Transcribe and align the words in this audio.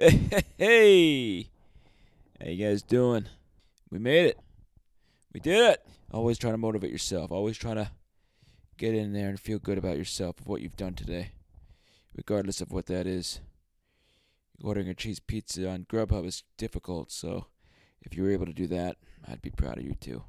Hey, 0.00 0.44
hey, 0.56 1.42
how 2.40 2.48
you 2.48 2.64
guys 2.64 2.80
doing? 2.80 3.26
We 3.90 3.98
made 3.98 4.28
it. 4.28 4.38
We 5.30 5.40
did 5.40 5.72
it. 5.72 5.86
Always 6.10 6.38
trying 6.38 6.54
to 6.54 6.58
motivate 6.58 6.90
yourself. 6.90 7.30
Always 7.30 7.58
trying 7.58 7.76
to 7.76 7.90
get 8.78 8.94
in 8.94 9.12
there 9.12 9.28
and 9.28 9.38
feel 9.38 9.58
good 9.58 9.76
about 9.76 9.98
yourself 9.98 10.40
of 10.40 10.46
what 10.46 10.62
you've 10.62 10.78
done 10.78 10.94
today, 10.94 11.32
regardless 12.16 12.62
of 12.62 12.72
what 12.72 12.86
that 12.86 13.06
is. 13.06 13.40
Ordering 14.64 14.88
a 14.88 14.94
cheese 14.94 15.20
pizza 15.20 15.68
on 15.68 15.84
Grubhub 15.84 16.24
is 16.24 16.44
difficult, 16.56 17.12
so 17.12 17.48
if 18.00 18.16
you 18.16 18.22
were 18.22 18.30
able 18.30 18.46
to 18.46 18.54
do 18.54 18.68
that, 18.68 18.96
I'd 19.28 19.42
be 19.42 19.50
proud 19.50 19.76
of 19.76 19.84
you 19.84 19.96
too. 19.96 20.22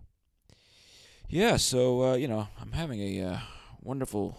Yeah, 1.30 1.56
so 1.56 2.12
uh, 2.12 2.16
you 2.16 2.28
know, 2.28 2.50
I'm 2.60 2.74
having 2.74 3.00
a 3.00 3.24
uh, 3.24 3.40
wonderful 3.80 4.38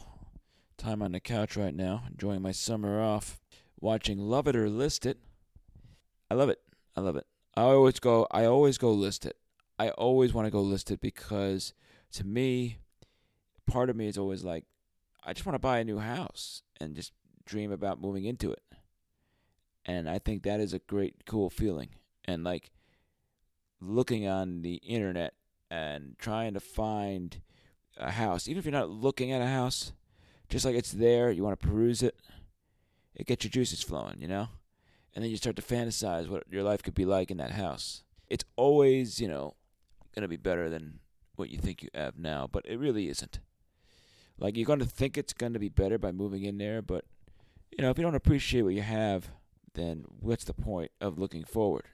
time 0.76 1.00
on 1.00 1.12
the 1.12 1.20
couch 1.20 1.56
right 1.56 1.74
now, 1.74 2.02
enjoying 2.10 2.42
my 2.42 2.52
summer 2.52 3.00
off 3.00 3.41
watching 3.82 4.18
Love 4.18 4.48
It 4.48 4.56
or 4.56 4.70
List 4.70 5.04
It. 5.04 5.18
I 6.30 6.34
love 6.34 6.48
it. 6.48 6.60
I 6.96 7.00
love 7.00 7.16
it. 7.16 7.26
I 7.54 7.62
always 7.62 8.00
go 8.00 8.26
I 8.30 8.46
always 8.46 8.78
go 8.78 8.90
list 8.92 9.26
it. 9.26 9.36
I 9.78 9.90
always 9.90 10.32
want 10.32 10.46
to 10.46 10.50
go 10.50 10.62
list 10.62 10.90
it 10.90 11.00
because 11.00 11.74
to 12.12 12.24
me 12.24 12.78
part 13.66 13.90
of 13.90 13.96
me 13.96 14.06
is 14.06 14.16
always 14.16 14.42
like 14.42 14.64
I 15.24 15.34
just 15.34 15.44
want 15.44 15.54
to 15.54 15.60
buy 15.60 15.78
a 15.78 15.84
new 15.84 15.98
house 15.98 16.62
and 16.80 16.96
just 16.96 17.12
dream 17.44 17.70
about 17.70 18.00
moving 18.00 18.24
into 18.24 18.50
it. 18.50 18.62
And 19.84 20.08
I 20.08 20.18
think 20.18 20.42
that 20.42 20.60
is 20.60 20.72
a 20.72 20.78
great 20.78 21.26
cool 21.26 21.50
feeling. 21.50 21.90
And 22.24 22.44
like 22.44 22.70
looking 23.80 24.26
on 24.26 24.62
the 24.62 24.76
internet 24.76 25.34
and 25.70 26.16
trying 26.18 26.54
to 26.54 26.60
find 26.60 27.42
a 27.98 28.12
house, 28.12 28.48
even 28.48 28.58
if 28.58 28.64
you're 28.64 28.72
not 28.72 28.90
looking 28.90 29.32
at 29.32 29.42
a 29.42 29.46
house, 29.46 29.92
just 30.48 30.64
like 30.64 30.76
it's 30.76 30.92
there, 30.92 31.30
you 31.30 31.42
want 31.44 31.60
to 31.60 31.66
peruse 31.66 32.02
it 32.02 32.16
it 33.14 33.26
gets 33.26 33.44
your 33.44 33.50
juices 33.50 33.82
flowing, 33.82 34.20
you 34.20 34.28
know? 34.28 34.48
And 35.14 35.22
then 35.22 35.30
you 35.30 35.36
start 35.36 35.56
to 35.56 35.62
fantasize 35.62 36.28
what 36.28 36.44
your 36.50 36.62
life 36.62 36.82
could 36.82 36.94
be 36.94 37.04
like 37.04 37.30
in 37.30 37.36
that 37.36 37.52
house. 37.52 38.02
It's 38.28 38.44
always, 38.56 39.20
you 39.20 39.28
know, 39.28 39.54
going 40.14 40.22
to 40.22 40.28
be 40.28 40.36
better 40.36 40.70
than 40.70 41.00
what 41.36 41.50
you 41.50 41.58
think 41.58 41.82
you 41.82 41.88
have 41.94 42.18
now, 42.18 42.48
but 42.50 42.64
it 42.66 42.78
really 42.78 43.08
isn't. 43.08 43.40
Like, 44.38 44.56
you're 44.56 44.66
going 44.66 44.78
to 44.78 44.86
think 44.86 45.18
it's 45.18 45.34
going 45.34 45.52
to 45.52 45.58
be 45.58 45.68
better 45.68 45.98
by 45.98 46.12
moving 46.12 46.44
in 46.44 46.58
there, 46.58 46.80
but, 46.80 47.04
you 47.70 47.82
know, 47.82 47.90
if 47.90 47.98
you 47.98 48.04
don't 48.04 48.14
appreciate 48.14 48.62
what 48.62 48.74
you 48.74 48.82
have, 48.82 49.30
then 49.74 50.04
what's 50.20 50.44
the 50.44 50.54
point 50.54 50.90
of 51.00 51.18
looking 51.18 51.44
forward? 51.44 51.84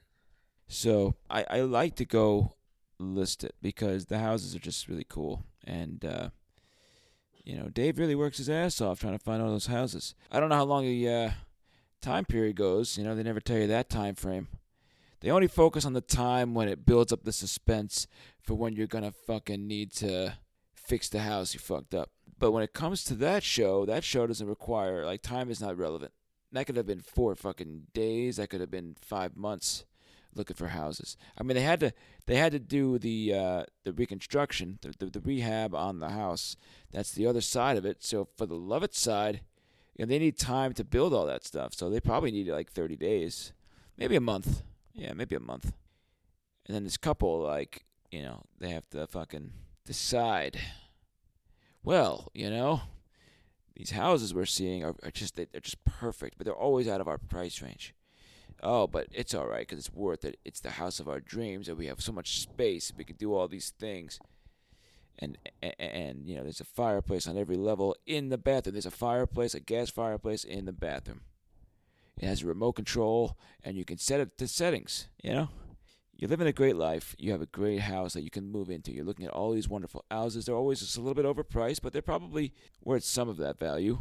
So, 0.69 1.14
I, 1.28 1.44
I 1.50 1.61
like 1.62 1.96
to 1.96 2.05
go 2.05 2.55
list 2.98 3.42
it 3.42 3.55
because 3.61 4.06
the 4.06 4.19
houses 4.19 4.55
are 4.55 4.61
just 4.61 4.89
really 4.89 5.06
cool. 5.08 5.44
And, 5.64 6.05
uh, 6.05 6.30
you 7.48 7.56
know, 7.56 7.70
Dave 7.70 7.98
really 7.98 8.14
works 8.14 8.36
his 8.36 8.50
ass 8.50 8.78
off 8.82 9.00
trying 9.00 9.16
to 9.16 9.24
find 9.24 9.42
all 9.42 9.48
those 9.48 9.68
houses. 9.68 10.14
I 10.30 10.38
don't 10.38 10.50
know 10.50 10.56
how 10.56 10.64
long 10.64 10.84
the 10.84 11.08
uh, 11.08 11.30
time 12.02 12.27
period 12.27 12.56
goes. 12.56 12.98
You 12.98 13.05
know, 13.05 13.14
they 13.14 13.22
never 13.22 13.40
tell 13.40 13.56
you 13.56 13.66
that 13.68 13.88
time 13.88 14.16
frame. 14.16 14.48
They 15.20 15.30
only 15.30 15.48
focus 15.48 15.86
on 15.86 15.94
the 15.94 16.02
time 16.02 16.52
when 16.52 16.68
it 16.68 16.84
builds 16.84 17.10
up 17.10 17.24
the 17.24 17.32
suspense 17.32 18.06
for 18.42 18.52
when 18.52 18.74
you're 18.74 18.86
gonna 18.86 19.12
fucking 19.12 19.66
need 19.66 19.92
to 19.94 20.34
fix 20.74 21.08
the 21.08 21.20
house 21.20 21.55
you 21.55 21.60
fucked 21.60 21.94
up. 21.94 22.10
But 22.38 22.52
when 22.52 22.62
it 22.62 22.74
comes 22.74 23.02
to 23.05 23.14
that 23.14 23.42
show, 23.42 23.86
that 23.86 24.05
show 24.05 24.27
doesn't 24.27 24.46
require 24.46 25.06
like 25.06 25.22
time 25.22 25.50
is 25.50 25.60
not 25.60 25.78
relevant. 25.78 26.12
That 26.52 26.66
could 26.66 26.77
have 26.77 26.86
been 26.86 27.00
four 27.00 27.34
fucking 27.34 27.86
days. 27.94 28.36
That 28.36 28.50
could 28.50 28.60
have 28.60 28.70
been 28.70 28.94
five 29.00 29.38
months 29.38 29.86
looking 30.39 30.56
for 30.56 30.69
houses. 30.69 31.17
I 31.36 31.42
mean, 31.42 31.55
they 31.55 31.62
had 31.62 31.81
to 31.81 31.92
they 32.27 32.36
had 32.36 32.53
to 32.53 32.58
do 32.58 32.98
the 32.98 33.34
uh, 33.34 33.64
the 33.84 33.92
reconstruction, 33.92 34.78
the, 34.83 34.95
the, 34.98 35.06
the 35.11 35.20
rehab 35.20 35.75
on 35.75 36.00
the 36.00 36.11
house. 36.11 36.56
That's 36.92 37.12
the 37.12 37.27
other 37.27 37.41
side 37.41 37.77
of 37.77 37.84
it. 37.84 38.03
So 38.03 38.28
for 38.36 38.47
the 38.47 38.55
Love 38.55 38.83
It 38.83 38.95
side, 38.95 39.41
you 39.97 40.05
know, 40.05 40.08
they 40.08 40.19
need 40.19 40.39
time 40.39 40.72
to 40.75 40.84
build 40.84 41.12
all 41.12 41.27
that 41.27 41.45
stuff. 41.45 41.75
So 41.75 41.91
they 41.91 42.00
probably 42.00 42.30
need 42.30 42.48
like 42.48 42.70
30 42.70 42.97
days, 42.97 43.53
maybe 43.97 44.17
a 44.17 44.20
month. 44.20 44.62
Yeah, 44.95 45.12
maybe 45.12 45.36
a 45.36 45.41
month. 45.41 45.72
And 46.67 46.75
then 46.75 46.84
this 46.84 46.97
couple, 46.97 47.41
like, 47.41 47.84
you 48.11 48.23
know, 48.23 48.42
they 48.58 48.70
have 48.70 48.89
to 48.91 49.06
fucking 49.06 49.52
decide. 49.84 50.58
Well, 51.83 52.30
you 52.35 52.51
know, 52.51 52.83
these 53.74 53.92
houses 53.92 54.35
we're 54.35 54.45
seeing 54.45 54.85
are, 54.85 54.95
are 55.02 55.11
just 55.11 55.36
they're 55.36 55.46
just 55.61 55.85
perfect, 55.85 56.36
but 56.36 56.45
they're 56.45 56.55
always 56.55 56.89
out 56.89 57.01
of 57.01 57.08
our 57.08 57.18
price 57.18 57.62
range 57.62 57.95
oh, 58.63 58.86
but 58.86 59.07
it's 59.13 59.35
all 59.35 59.46
right 59.46 59.67
because 59.67 59.79
it's 59.79 59.95
worth 59.95 60.24
it. 60.24 60.39
It's 60.45 60.61
the 60.61 60.70
house 60.70 61.01
of 61.01 61.08
our 61.08 61.20
dreams, 61.20 61.69
and 61.69 61.79
we 61.79 61.86
have 61.86 62.01
so 62.01 62.13
much 62.13 62.41
space. 62.41 62.92
We 62.96 63.05
can 63.05 63.17
do 63.17 63.35
all 63.35 63.48
these 63.48 63.70
things. 63.79 64.19
And, 65.19 65.36
and, 65.63 65.74
and 65.79 66.29
you 66.29 66.36
know, 66.36 66.42
there's 66.42 66.61
a 66.61 66.64
fireplace 66.64 67.27
on 67.27 67.36
every 67.36 67.57
level 67.57 67.97
in 68.07 68.29
the 68.29 68.39
bathroom. 68.39 68.74
There's 68.74 68.86
a 68.86 68.91
fireplace, 68.91 69.55
a 69.55 69.61
gas 69.61 69.91
fireplace 69.91 70.45
in 70.45 70.64
the 70.64 70.73
bathroom. 70.73 71.23
It 72.18 72.27
has 72.27 72.42
a 72.42 72.47
remote 72.47 72.73
control, 72.73 73.36
and 73.64 73.77
you 73.77 73.85
can 73.85 73.98
set 73.98 74.20
it 74.20 74.39
to 74.39 74.48
settings. 74.48 75.08
You 75.23 75.33
know, 75.33 75.48
you're 76.17 76.30
living 76.30 76.48
a 76.48 76.52
great 76.52 76.77
life. 76.77 77.14
You 77.18 77.30
have 77.33 77.42
a 77.42 77.47
great 77.47 77.80
house 77.80 78.13
that 78.14 78.24
you 78.24 78.30
can 78.30 78.51
move 78.51 78.70
into. 78.70 78.92
You're 78.92 79.05
looking 79.05 79.27
at 79.27 79.33
all 79.33 79.52
these 79.52 79.68
wonderful 79.68 80.05
houses. 80.11 80.47
They're 80.47 80.55
always 80.55 80.80
just 80.80 80.97
a 80.97 81.01
little 81.01 81.14
bit 81.14 81.24
overpriced, 81.24 81.80
but 81.83 81.92
they're 81.92 82.02
probably 82.02 82.52
worth 82.83 83.05
some 83.05 83.29
of 83.29 83.36
that 83.36 83.58
value 83.58 83.98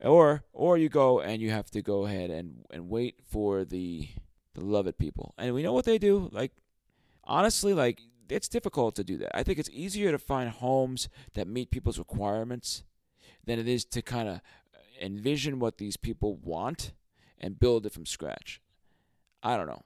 or 0.00 0.44
or 0.52 0.78
you 0.78 0.88
go 0.88 1.20
and 1.20 1.42
you 1.42 1.50
have 1.50 1.70
to 1.70 1.82
go 1.82 2.06
ahead 2.06 2.30
and 2.30 2.64
and 2.70 2.88
wait 2.88 3.20
for 3.28 3.64
the 3.64 4.08
the 4.54 4.60
love 4.60 4.86
it 4.86 4.98
people. 4.98 5.34
And 5.38 5.54
we 5.54 5.62
know 5.62 5.72
what 5.72 5.84
they 5.84 5.98
do. 5.98 6.28
Like 6.32 6.52
honestly 7.24 7.74
like 7.74 8.00
it's 8.28 8.48
difficult 8.48 8.94
to 8.96 9.04
do 9.04 9.16
that. 9.18 9.36
I 9.36 9.42
think 9.42 9.58
it's 9.58 9.70
easier 9.70 10.10
to 10.10 10.18
find 10.18 10.50
homes 10.50 11.08
that 11.34 11.48
meet 11.48 11.70
people's 11.70 11.98
requirements 11.98 12.84
than 13.44 13.58
it 13.58 13.66
is 13.66 13.84
to 13.86 14.02
kind 14.02 14.28
of 14.28 14.40
envision 15.00 15.58
what 15.58 15.78
these 15.78 15.96
people 15.96 16.36
want 16.36 16.92
and 17.38 17.58
build 17.58 17.86
it 17.86 17.92
from 17.92 18.04
scratch. 18.04 18.60
I 19.42 19.56
don't 19.56 19.66
know. 19.66 19.82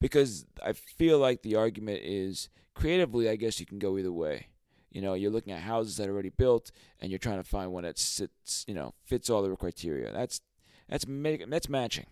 Because 0.00 0.46
i 0.64 0.72
feel 0.72 1.18
like 1.18 1.42
the 1.42 1.56
argument 1.56 2.00
is 2.02 2.48
creatively 2.74 3.28
i 3.28 3.36
guess 3.36 3.60
you 3.60 3.66
can 3.66 3.78
go 3.78 3.98
either 3.98 4.12
way 4.12 4.46
you 4.90 5.00
know, 5.00 5.14
you're 5.14 5.30
looking 5.30 5.52
at 5.52 5.60
houses 5.60 5.96
that 5.96 6.08
are 6.08 6.12
already 6.12 6.30
built, 6.30 6.70
and 7.00 7.10
you're 7.10 7.18
trying 7.18 7.42
to 7.42 7.48
find 7.48 7.72
one 7.72 7.84
that 7.84 7.98
sits, 7.98 8.64
you 8.66 8.74
know, 8.74 8.94
fits 9.04 9.30
all 9.30 9.42
the 9.42 9.54
criteria. 9.56 10.12
That's 10.12 10.40
that's 10.88 11.06
make, 11.06 11.48
that's 11.48 11.68
matching. 11.68 12.06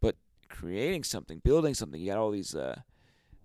But 0.00 0.16
creating 0.48 1.04
something, 1.04 1.40
building 1.44 1.74
something, 1.74 2.00
you 2.00 2.10
got 2.10 2.18
all 2.18 2.30
these, 2.30 2.54
uh, 2.54 2.80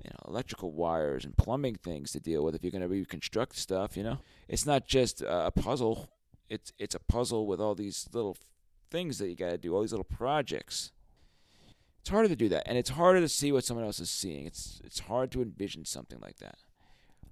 you 0.03 0.09
know, 0.09 0.31
electrical 0.31 0.71
wires 0.71 1.25
and 1.25 1.35
plumbing 1.35 1.75
things 1.75 2.11
to 2.11 2.19
deal 2.19 2.43
with. 2.43 2.55
If 2.55 2.63
you're 2.63 2.71
going 2.71 2.81
to 2.81 2.87
reconstruct 2.87 3.57
stuff, 3.57 3.97
you 3.97 4.03
know, 4.03 4.19
it's 4.47 4.65
not 4.65 4.87
just 4.87 5.21
a 5.21 5.51
puzzle. 5.51 6.09
It's 6.49 6.71
it's 6.79 6.95
a 6.95 6.99
puzzle 6.99 7.45
with 7.45 7.59
all 7.59 7.75
these 7.75 8.07
little 8.13 8.37
things 8.89 9.17
that 9.17 9.27
you 9.27 9.35
got 9.35 9.49
to 9.49 9.57
do, 9.57 9.75
all 9.75 9.81
these 9.81 9.91
little 9.91 10.05
projects. 10.05 10.91
It's 11.99 12.09
harder 12.09 12.29
to 12.29 12.37
do 12.37 12.47
that, 12.47 12.63
and 12.65 12.77
it's 12.77 12.91
harder 12.91 13.19
to 13.19 13.27
see 13.27 13.51
what 13.51 13.65
someone 13.65 13.85
else 13.85 13.99
is 13.99 14.09
seeing. 14.09 14.45
It's 14.45 14.79
it's 14.85 14.99
hard 14.99 15.29
to 15.31 15.41
envision 15.41 15.83
something 15.83 16.19
like 16.21 16.37
that. 16.37 16.59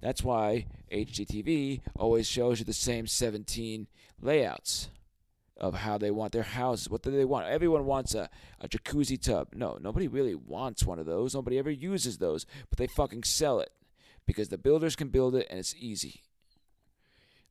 That's 0.00 0.22
why 0.22 0.66
HGTV 0.92 1.80
always 1.96 2.26
shows 2.26 2.58
you 2.58 2.64
the 2.64 2.72
same 2.72 3.06
17 3.06 3.86
layouts 4.20 4.88
of 5.56 5.74
how 5.74 5.96
they 5.96 6.10
want 6.10 6.32
their 6.32 6.42
houses. 6.42 6.90
What 6.90 7.02
do 7.02 7.10
they 7.10 7.24
want? 7.24 7.46
Everyone 7.46 7.86
wants 7.86 8.14
a, 8.14 8.28
a 8.60 8.68
jacuzzi 8.68 9.20
tub. 9.20 9.48
No, 9.54 9.78
nobody 9.80 10.06
really 10.06 10.34
wants 10.34 10.84
one 10.84 10.98
of 10.98 11.06
those. 11.06 11.34
Nobody 11.34 11.58
ever 11.58 11.70
uses 11.70 12.18
those, 12.18 12.44
but 12.68 12.78
they 12.78 12.86
fucking 12.86 13.24
sell 13.24 13.60
it 13.60 13.70
because 14.26 14.48
the 14.48 14.58
builders 14.58 14.96
can 14.96 15.08
build 15.08 15.34
it 15.34 15.46
and 15.48 15.58
it's 15.58 15.74
easy. 15.78 16.22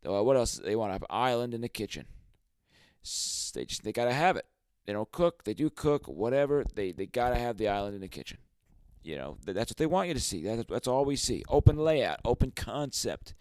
What 0.03 0.37
else? 0.37 0.59
They 0.63 0.75
want 0.75 0.91
to 0.91 0.95
an 0.95 1.07
island 1.09 1.55
in 1.55 1.61
the 1.61 1.69
kitchen. 1.69 2.05
They 3.55 3.65
just 3.65 3.83
they 3.83 3.91
gotta 3.91 4.13
have 4.13 4.37
it. 4.37 4.45
They 4.85 4.93
don't 4.93 5.11
cook. 5.11 5.43
They 5.43 5.55
do 5.55 5.71
cook. 5.71 6.05
Whatever. 6.05 6.63
They 6.75 6.91
they 6.91 7.07
gotta 7.07 7.37
have 7.37 7.57
the 7.57 7.67
island 7.67 7.95
in 7.95 8.01
the 8.01 8.07
kitchen. 8.07 8.37
You 9.05 9.17
know, 9.17 9.37
that's 9.45 9.69
what 9.69 9.77
they 9.77 9.85
want 9.85 10.07
you 10.07 10.15
to 10.15 10.19
see. 10.19 10.41
That's, 10.67 10.87
all 10.87 11.05
we 11.05 11.15
see. 11.15 11.43
Open 11.47 11.77
layout, 11.77 12.21
open 12.25 12.49
concept. 12.49 13.35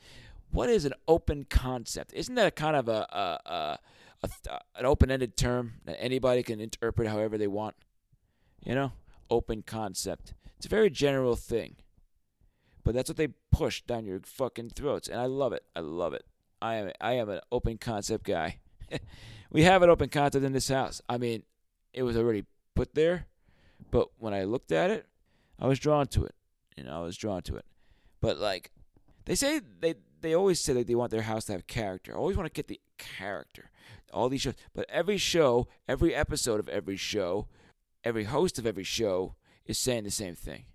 What 0.51 0.69
is 0.69 0.85
an 0.85 0.93
open 1.09 1.47
concept? 1.49 2.13
Isn't 2.13 2.35
that 2.35 2.47
a 2.47 2.51
kind 2.51 2.77
of 2.77 2.87
a, 2.87 3.07
a, 3.11 3.41
a, 3.51 3.79
a 4.25 4.53
uh, 4.53 4.59
an 4.77 4.85
open-ended 4.85 5.39
term 5.39 5.75
that 5.87 5.97
anybody 5.99 6.43
can 6.43 6.61
interpret 6.61 7.09
however 7.09 7.39
they 7.39 7.47
want? 7.47 7.77
You 8.63 8.75
know, 8.75 8.93
open 9.31 9.63
concept. 9.63 10.34
It's 10.59 10.66
a 10.66 10.69
very 10.69 10.91
general 10.91 11.34
thing, 11.34 11.77
but 12.84 12.95
that's 12.95 13.09
what 13.09 13.17
they 13.17 13.28
push 13.51 13.81
down 13.83 14.05
your 14.05 14.21
fucking 14.22 14.71
throats, 14.71 15.09
and 15.09 15.19
I 15.19 15.27
love 15.27 15.55
it. 15.55 15.65
I 15.75 15.81
love 15.81 16.13
it. 16.13 16.27
I 16.60 16.75
am 16.75 16.93
I 17.01 17.13
am 17.15 17.31
an 17.31 17.41
open 17.51 17.78
concept 17.78 18.25
guy. 18.25 18.59
we 19.51 19.63
have 19.63 19.83
an 19.83 19.89
open 19.89 20.10
concept 20.10 20.45
in 20.45 20.53
this 20.53 20.69
house. 20.69 21.01
I 21.09 21.17
mean, 21.17 21.43
it 21.95 22.03
was 22.03 22.19
already 22.19 22.45
put 22.75 22.95
there, 22.95 23.27
but 23.91 24.09
when 24.19 24.34
I 24.34 24.45
looked 24.45 24.71
at 24.71 24.91
it, 24.91 25.07
I 25.59 25.66
was 25.66 25.78
drawn 25.78 26.06
to 26.09 26.24
it. 26.24 26.34
You 26.77 26.84
know, 26.84 27.01
I 27.01 27.03
was 27.03 27.16
drawn 27.16 27.42
to 27.42 27.56
it. 27.56 27.65
But 28.21 28.39
like 28.39 28.72
they 29.27 29.34
say 29.34 29.60
they 29.80 29.95
they 30.21 30.34
always 30.34 30.60
say 30.60 30.72
that 30.74 30.86
they 30.86 30.95
want 30.95 31.10
their 31.10 31.22
house 31.22 31.45
to 31.47 31.53
have 31.53 31.66
character. 31.66 32.12
I 32.12 32.16
always 32.16 32.36
want 32.36 32.47
to 32.47 32.56
get 32.56 32.68
the 32.68 32.80
character. 32.98 33.71
All 34.12 34.28
these 34.28 34.42
shows, 34.42 34.54
but 34.74 34.89
every 34.89 35.18
show, 35.18 35.66
every 35.89 36.15
episode 36.15 36.60
of 36.60 36.68
every 36.68 36.97
show, 36.97 37.48
every 38.04 38.24
host 38.24 38.59
of 38.59 38.66
every 38.66 38.84
show 38.84 39.34
is 39.66 39.77
saying 39.77 40.04
the 40.04 40.10
same 40.10 40.36
thing. 40.36 40.66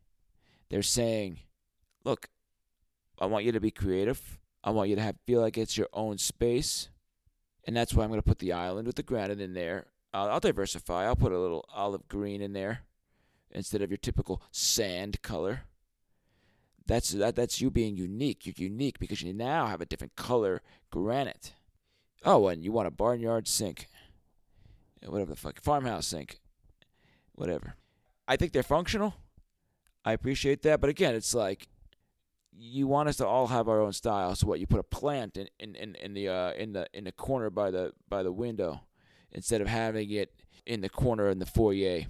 They're 0.69 0.81
saying, 0.81 1.39
"Look, 2.03 2.29
I 3.17 3.27
want 3.27 3.45
you 3.45 3.51
to 3.53 3.61
be 3.61 3.71
creative. 3.71 4.39
I 4.63 4.71
want 4.71 4.89
you 4.89 4.95
to 4.97 5.01
have 5.01 5.15
feel 5.25 5.39
like 5.39 5.57
it's 5.57 5.77
your 5.77 5.87
own 5.93 6.17
space, 6.17 6.89
and 7.63 7.75
that's 7.75 7.93
why 7.93 8.03
I'm 8.03 8.09
going 8.09 8.21
to 8.21 8.27
put 8.27 8.39
the 8.39 8.51
island 8.51 8.87
with 8.87 8.97
the 8.97 9.03
granite 9.03 9.39
in 9.39 9.53
there. 9.53 9.87
I'll, 10.13 10.29
I'll 10.29 10.39
diversify. 10.39 11.05
I'll 11.05 11.15
put 11.15 11.31
a 11.31 11.39
little 11.39 11.65
olive 11.73 12.07
green 12.09 12.41
in 12.41 12.53
there 12.53 12.81
instead 13.51 13.81
of 13.81 13.89
your 13.89 13.97
typical 13.97 14.41
sand 14.51 15.21
color. 15.21 15.61
That's 16.85 17.11
that, 17.11 17.35
that's 17.35 17.61
you 17.61 17.69
being 17.69 17.95
unique. 17.95 18.45
You're 18.45 18.55
unique 18.57 18.99
because 18.99 19.21
you 19.21 19.33
now 19.33 19.67
have 19.67 19.81
a 19.81 19.85
different 19.85 20.15
color 20.15 20.61
granite. 20.89 21.53
Oh, 22.25 22.47
and 22.47 22.63
you 22.63 22.71
want 22.71 22.87
a 22.87 22.91
barnyard 22.91 23.47
sink. 23.47 23.87
Whatever 25.05 25.31
the 25.31 25.37
fuck. 25.37 25.61
Farmhouse 25.61 26.07
sink. 26.07 26.39
Whatever. 27.33 27.75
I 28.27 28.35
think 28.35 28.51
they're 28.51 28.63
functional. 28.63 29.15
I 30.03 30.13
appreciate 30.13 30.63
that. 30.63 30.81
But 30.81 30.89
again, 30.89 31.15
it's 31.15 31.33
like 31.33 31.67
you 32.51 32.87
want 32.87 33.09
us 33.09 33.17
to 33.17 33.27
all 33.27 33.47
have 33.47 33.69
our 33.69 33.79
own 33.79 33.93
style. 33.93 34.35
So 34.35 34.47
what 34.47 34.59
you 34.59 34.67
put 34.67 34.79
a 34.79 34.83
plant 34.83 35.37
in, 35.37 35.47
in, 35.59 35.75
in, 35.75 35.95
in 35.95 36.13
the 36.13 36.27
uh, 36.27 36.51
in 36.53 36.73
the 36.73 36.87
in 36.93 37.05
the 37.05 37.11
corner 37.11 37.49
by 37.49 37.71
the 37.71 37.93
by 38.09 38.23
the 38.23 38.31
window 38.31 38.81
instead 39.31 39.61
of 39.61 39.67
having 39.67 40.11
it 40.11 40.33
in 40.65 40.81
the 40.81 40.89
corner 40.89 41.29
in 41.29 41.39
the 41.39 41.45
foyer 41.45 42.05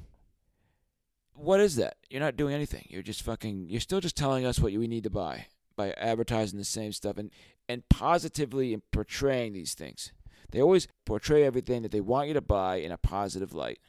what 1.40 1.60
is 1.60 1.76
that? 1.78 1.98
You're 2.10 2.22
not 2.22 2.36
doing 2.36 2.54
anything. 2.54 2.86
You're 2.90 3.02
just 3.02 3.22
fucking. 3.24 3.70
You're 3.70 3.82
still 3.82 4.02
just 4.02 4.18
telling 4.18 4.46
us 4.46 4.60
what 4.60 4.74
we 4.74 4.88
need 4.88 5.04
to 5.04 5.10
buy 5.10 5.48
by 5.76 5.92
advertising 5.92 6.60
the 6.60 6.66
same 6.66 6.92
stuff 6.92 7.18
and 7.18 7.32
and 7.68 7.88
positively 7.90 8.78
portraying 8.92 9.54
these 9.54 9.74
things. 9.74 10.12
They 10.52 10.62
always 10.62 10.88
portray 11.06 11.44
everything 11.44 11.84
that 11.84 11.92
they 11.92 12.02
want 12.02 12.28
you 12.28 12.34
to 12.34 12.42
buy 12.42 12.78
in 12.78 12.92
a 12.92 12.98
positive 12.98 13.54
light. 13.54 13.80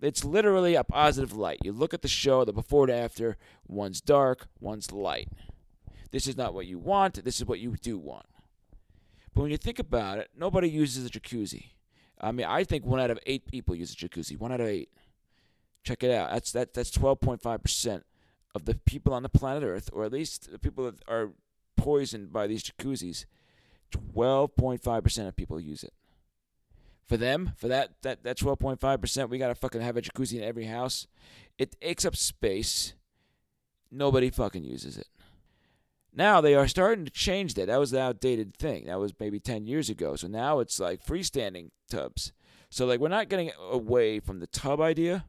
It's 0.00 0.24
literally 0.24 0.74
a 0.74 0.84
positive 0.84 1.32
light. 1.32 1.58
You 1.62 1.72
look 1.72 1.94
at 1.94 2.02
the 2.02 2.08
show, 2.08 2.44
the 2.44 2.52
before 2.52 2.84
and 2.84 2.92
after. 2.92 3.36
One's 3.66 4.00
dark, 4.00 4.46
one's 4.60 4.92
light. 4.92 5.28
This 6.12 6.26
is 6.26 6.36
not 6.36 6.54
what 6.54 6.66
you 6.66 6.78
want. 6.78 7.24
This 7.24 7.38
is 7.38 7.46
what 7.46 7.58
you 7.58 7.76
do 7.82 7.98
want. 7.98 8.26
But 9.34 9.42
when 9.42 9.50
you 9.50 9.56
think 9.56 9.78
about 9.78 10.18
it, 10.18 10.30
nobody 10.36 10.68
uses 10.68 11.04
a 11.06 11.10
jacuzzi. 11.10 11.70
I 12.20 12.32
mean, 12.32 12.46
I 12.46 12.64
think 12.64 12.86
one 12.86 13.00
out 13.00 13.10
of 13.10 13.18
eight 13.26 13.46
people 13.46 13.74
use 13.74 13.92
a 13.92 13.96
jacuzzi. 13.96 14.38
One 14.38 14.52
out 14.52 14.60
of 14.60 14.66
eight. 14.66 14.90
Check 15.86 16.02
it 16.02 16.10
out. 16.10 16.32
That's 16.32 16.50
that. 16.50 16.74
That's 16.74 16.90
12.5 16.90 17.62
percent 17.62 18.04
of 18.56 18.64
the 18.64 18.74
people 18.74 19.14
on 19.14 19.22
the 19.22 19.28
planet 19.28 19.62
Earth, 19.62 19.88
or 19.92 20.04
at 20.04 20.12
least 20.12 20.50
the 20.50 20.58
people 20.58 20.84
that 20.84 21.00
are 21.06 21.30
poisoned 21.76 22.32
by 22.32 22.48
these 22.48 22.64
jacuzzis. 22.64 23.24
12.5 23.92 25.04
percent 25.04 25.28
of 25.28 25.36
people 25.36 25.60
use 25.60 25.84
it. 25.84 25.92
For 27.04 27.16
them, 27.16 27.52
for 27.56 27.68
that 27.68 28.02
that 28.02 28.24
that 28.24 28.36
12.5 28.36 29.00
percent, 29.00 29.30
we 29.30 29.38
gotta 29.38 29.54
fucking 29.54 29.80
have 29.80 29.96
a 29.96 30.02
jacuzzi 30.02 30.38
in 30.38 30.42
every 30.42 30.64
house. 30.64 31.06
It 31.56 31.80
takes 31.80 32.04
up 32.04 32.16
space. 32.16 32.94
Nobody 33.92 34.28
fucking 34.28 34.64
uses 34.64 34.98
it. 34.98 35.06
Now 36.12 36.40
they 36.40 36.56
are 36.56 36.66
starting 36.66 37.04
to 37.04 37.12
change 37.12 37.54
that. 37.54 37.68
That 37.68 37.78
was 37.78 37.92
an 37.92 38.00
outdated 38.00 38.56
thing. 38.56 38.86
That 38.86 38.98
was 38.98 39.12
maybe 39.20 39.38
10 39.38 39.66
years 39.66 39.88
ago. 39.88 40.16
So 40.16 40.26
now 40.26 40.58
it's 40.58 40.80
like 40.80 41.06
freestanding 41.06 41.70
tubs. 41.88 42.32
So 42.70 42.86
like 42.86 42.98
we're 42.98 43.06
not 43.06 43.28
getting 43.28 43.52
away 43.70 44.18
from 44.18 44.40
the 44.40 44.48
tub 44.48 44.80
idea 44.80 45.26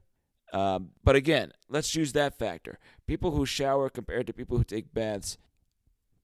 um, 0.53 0.91
but 1.03 1.15
again, 1.15 1.51
let's 1.69 1.95
use 1.95 2.13
that 2.13 2.37
factor. 2.37 2.79
People 3.05 3.31
who 3.31 3.45
shower 3.45 3.89
compared 3.89 4.27
to 4.27 4.33
people 4.33 4.57
who 4.57 4.63
take 4.63 4.93
baths, 4.93 5.37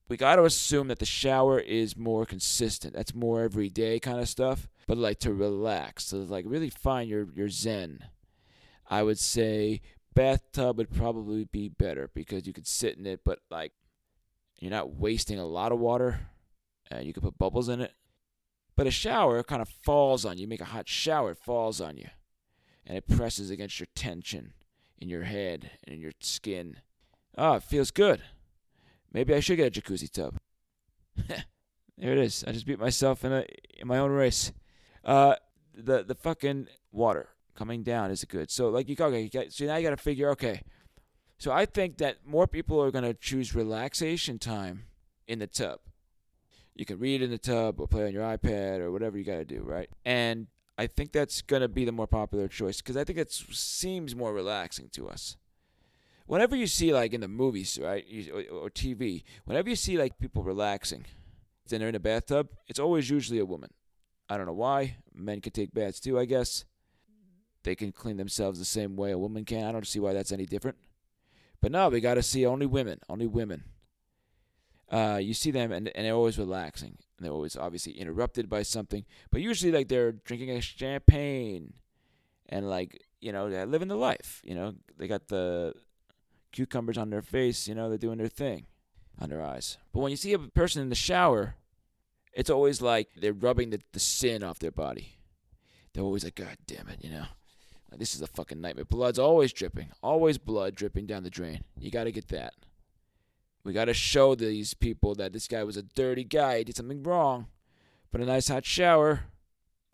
we 0.08 0.18
got 0.18 0.38
to 0.38 0.44
assume 0.44 0.88
that 0.88 1.00
the 1.00 1.06
shower 1.06 1.60
is 1.60 1.98
more 1.98 2.26
consistent. 2.26 2.94
That's 2.94 3.14
more 3.14 3.42
everyday 3.42 4.00
kind 4.00 4.20
of 4.20 4.30
stuff. 4.30 4.70
But 4.88 4.98
like 4.98 5.20
to 5.20 5.34
relax, 5.34 6.10
to 6.10 6.18
like 6.18 6.46
really 6.48 6.70
find 6.70 7.10
your 7.10 7.28
your 7.34 7.50
zen, 7.50 8.00
I 8.90 9.04
would 9.04 9.20
say 9.20 9.82
bathtub 10.14 10.78
would 10.78 10.92
probably 10.92 11.46
be 11.46 11.70
better 11.70 12.10
because 12.14 12.46
you 12.46 12.54
could 12.54 12.68
sit 12.68 12.98
in 12.98 13.06
it, 13.06 13.22
but 13.26 13.40
like 13.50 13.72
you're 14.60 14.72
not 14.72 14.96
wasting 14.96 15.40
a 15.40 15.46
lot 15.46 15.72
of 15.72 15.80
water. 15.80 16.28
And 16.92 17.06
you 17.06 17.14
could 17.14 17.24
put 17.24 17.38
bubbles 17.38 17.70
in 17.70 17.82
it. 17.82 17.94
But 18.76 18.88
a 18.88 18.92
shower 18.92 19.42
kind 19.42 19.62
of 19.62 19.70
falls 19.70 20.26
on 20.26 20.38
you. 20.38 20.42
you 20.42 20.48
make 20.48 20.62
a 20.62 20.66
hot 20.66 20.88
shower, 20.88 21.32
it 21.32 21.38
falls 21.38 21.82
on 21.82 21.98
you 21.98 22.10
and 22.86 22.98
it 22.98 23.08
presses 23.08 23.50
against 23.50 23.80
your 23.80 23.88
tension 23.96 24.54
in 24.98 25.10
your 25.10 25.24
head 25.24 25.72
and 25.84 25.96
in 25.96 26.02
your 26.02 26.12
skin. 26.20 26.78
Oh, 27.38 27.54
it 27.56 27.64
feels 27.64 27.92
good. 27.92 28.22
Maybe 29.12 29.34
I 29.34 29.40
should 29.40 29.58
get 29.58 29.78
a 29.78 29.82
jacuzzi 29.82 30.12
tub. 30.12 30.38
there 31.28 32.12
it 32.12 32.18
is. 32.18 32.44
I 32.48 32.52
just 32.52 32.66
beat 32.66 32.80
myself 32.80 33.24
in 33.24 33.32
a 33.32 33.46
in 33.78 33.88
my 33.88 34.00
own 34.00 34.12
race. 34.12 34.52
Uh, 35.04 35.36
the 35.76 36.04
the 36.04 36.16
fucking 36.16 36.68
water 36.92 37.30
coming 37.56 37.84
down 37.84 38.12
is 38.12 38.24
good. 38.26 38.50
So 38.50 38.70
like 38.70 38.90
you 38.90 38.96
okay, 39.00 39.22
you 39.22 39.30
got, 39.30 39.52
so 39.52 39.66
now 39.66 39.76
you 39.76 39.84
got 39.84 39.96
to 39.96 40.04
figure 40.04 40.30
okay. 40.32 40.62
So 41.38 41.52
I 41.52 41.66
think 41.66 41.98
that 41.98 42.26
more 42.26 42.48
people 42.48 42.82
are 42.82 42.92
gonna 42.92 43.14
choose 43.14 43.54
relaxation 43.54 44.40
time 44.40 44.86
in 45.28 45.40
the 45.40 45.48
tub. 45.48 45.80
You 46.76 46.86
can 46.86 46.98
read 47.00 47.22
in 47.22 47.30
the 47.30 47.38
tub 47.38 47.80
or 47.80 47.88
play 47.88 48.06
on 48.06 48.14
your 48.14 48.24
iPad 48.24 48.80
or 48.80 48.92
whatever 48.92 49.18
you 49.18 49.24
got 49.24 49.38
to 49.38 49.46
do, 49.46 49.62
right? 49.62 49.90
And 50.06 50.48
I 50.78 50.88
think 50.88 51.12
that's 51.12 51.42
going 51.42 51.62
to 51.62 51.68
be 51.68 51.86
the 51.86 51.92
more 51.92 52.08
popular 52.08 52.48
choice 52.48 52.78
because 52.78 52.98
I 52.98 53.04
think 53.04 53.20
it 53.20 53.32
seems 53.32 54.16
more 54.16 54.34
relaxing 54.34 54.90
to 54.94 55.08
us. 55.08 55.38
Whenever 56.26 56.56
you 56.56 56.68
see, 56.68 56.94
like 56.94 57.14
in 57.14 57.22
the 57.22 57.28
movies, 57.28 57.78
right, 57.82 58.06
or, 58.34 58.58
or 58.58 58.70
TV, 58.70 59.24
whenever 59.46 59.70
you 59.70 59.76
see 59.76 59.98
like 59.98 60.18
people 60.18 60.42
relaxing, 60.42 61.06
then 61.68 61.80
they're 61.80 61.90
in 61.90 61.96
a 61.96 62.00
bathtub, 62.00 62.50
it's 62.68 62.80
always 62.80 63.10
usually 63.10 63.40
a 63.40 63.46
woman. 63.46 63.70
I 64.30 64.38
don't 64.38 64.48
know 64.48 64.54
why. 64.54 64.98
Men 65.14 65.42
can 65.42 65.52
take 65.52 65.74
baths 65.74 66.00
too, 66.00 66.18
I 66.18 66.26
guess. 66.26 66.66
They 67.64 67.76
can 67.76 67.92
clean 67.92 68.18
themselves 68.18 68.60
the 68.60 68.66
same 68.66 68.96
way 68.96 69.12
a 69.12 69.18
woman 69.18 69.46
can. 69.46 69.66
I 69.66 69.72
don't 69.72 69.88
see 69.88 70.00
why 70.00 70.14
that's 70.14 70.32
any 70.32 70.46
different. 70.46 70.78
But 71.62 71.72
no, 71.72 71.90
we 71.90 72.02
got 72.02 72.16
to 72.16 72.24
see 72.24 72.46
only 72.46 72.66
women, 72.66 73.00
only 73.08 73.28
women. 73.28 73.64
Uh, 74.94 75.18
you 75.18 75.34
see 75.34 75.50
them 75.50 75.72
and, 75.72 75.90
and 75.96 76.06
they're 76.06 76.14
always 76.14 76.38
relaxing 76.38 76.96
And 77.18 77.26
they're 77.26 77.32
always 77.32 77.58
obviously 77.58 77.94
interrupted 77.94 78.48
by 78.48 78.62
something, 78.62 79.06
but 79.32 79.42
usually 79.42 79.72
like 79.72 79.88
they're 79.88 80.12
drinking 80.12 80.52
a 80.52 80.62
champagne 80.62 81.74
and 82.48 82.70
like 82.70 83.02
you 83.20 83.32
know 83.32 83.50
they're 83.50 83.66
living 83.66 83.88
the 83.88 83.96
life. 83.96 84.42
You 84.44 84.54
know 84.54 84.76
they 84.98 85.08
got 85.08 85.30
the 85.30 85.74
cucumbers 86.52 86.98
on 86.98 87.10
their 87.10 87.24
face. 87.24 87.68
You 87.68 87.74
know 87.74 87.90
they're 87.90 87.98
doing 87.98 88.20
their 88.20 88.28
thing 88.28 88.68
on 89.20 89.30
their 89.30 89.42
eyes. 89.42 89.78
But 89.92 90.02
when 90.02 90.12
you 90.12 90.18
see 90.18 90.34
a 90.34 90.40
person 90.40 90.82
in 90.82 90.90
the 90.90 90.96
shower, 90.96 91.56
it's 92.34 92.50
always 92.50 92.82
like 92.82 93.10
they're 93.16 93.34
rubbing 93.34 93.70
the, 93.72 93.82
the 93.94 94.00
sin 94.00 94.44
off 94.44 94.60
their 94.60 94.72
body. 94.72 95.18
They're 95.94 96.04
always 96.04 96.24
like, 96.24 96.36
God 96.36 96.58
damn 96.66 96.88
it, 96.90 97.04
you 97.04 97.12
know. 97.12 97.26
Like, 97.92 98.00
this 98.00 98.16
is 98.16 98.22
a 98.22 98.28
fucking 98.28 98.60
nightmare. 98.60 98.86
Blood's 98.86 99.20
always 99.20 99.54
dripping. 99.54 99.90
Always 100.02 100.40
blood 100.40 100.76
dripping 100.76 101.06
down 101.06 101.24
the 101.24 101.30
drain. 101.30 101.64
You 101.80 101.92
got 101.92 102.06
to 102.06 102.12
get 102.12 102.30
that. 102.30 102.54
We 103.64 103.74
got 103.74 103.86
to 103.86 103.94
show 103.94 104.36
these 104.36 104.74
people 104.74 105.16
that 105.16 105.34
this 105.34 105.48
guy 105.48 105.64
was 105.64 105.78
a 105.78 105.84
dirty 105.84 106.24
guy, 106.24 106.60
he 106.60 106.64
did 106.66 106.76
something 106.76 107.04
wrong. 107.04 107.48
But 108.12 108.22
a 108.22 108.26
nice 108.26 108.48
hot 108.48 108.66
shower, 108.66 109.22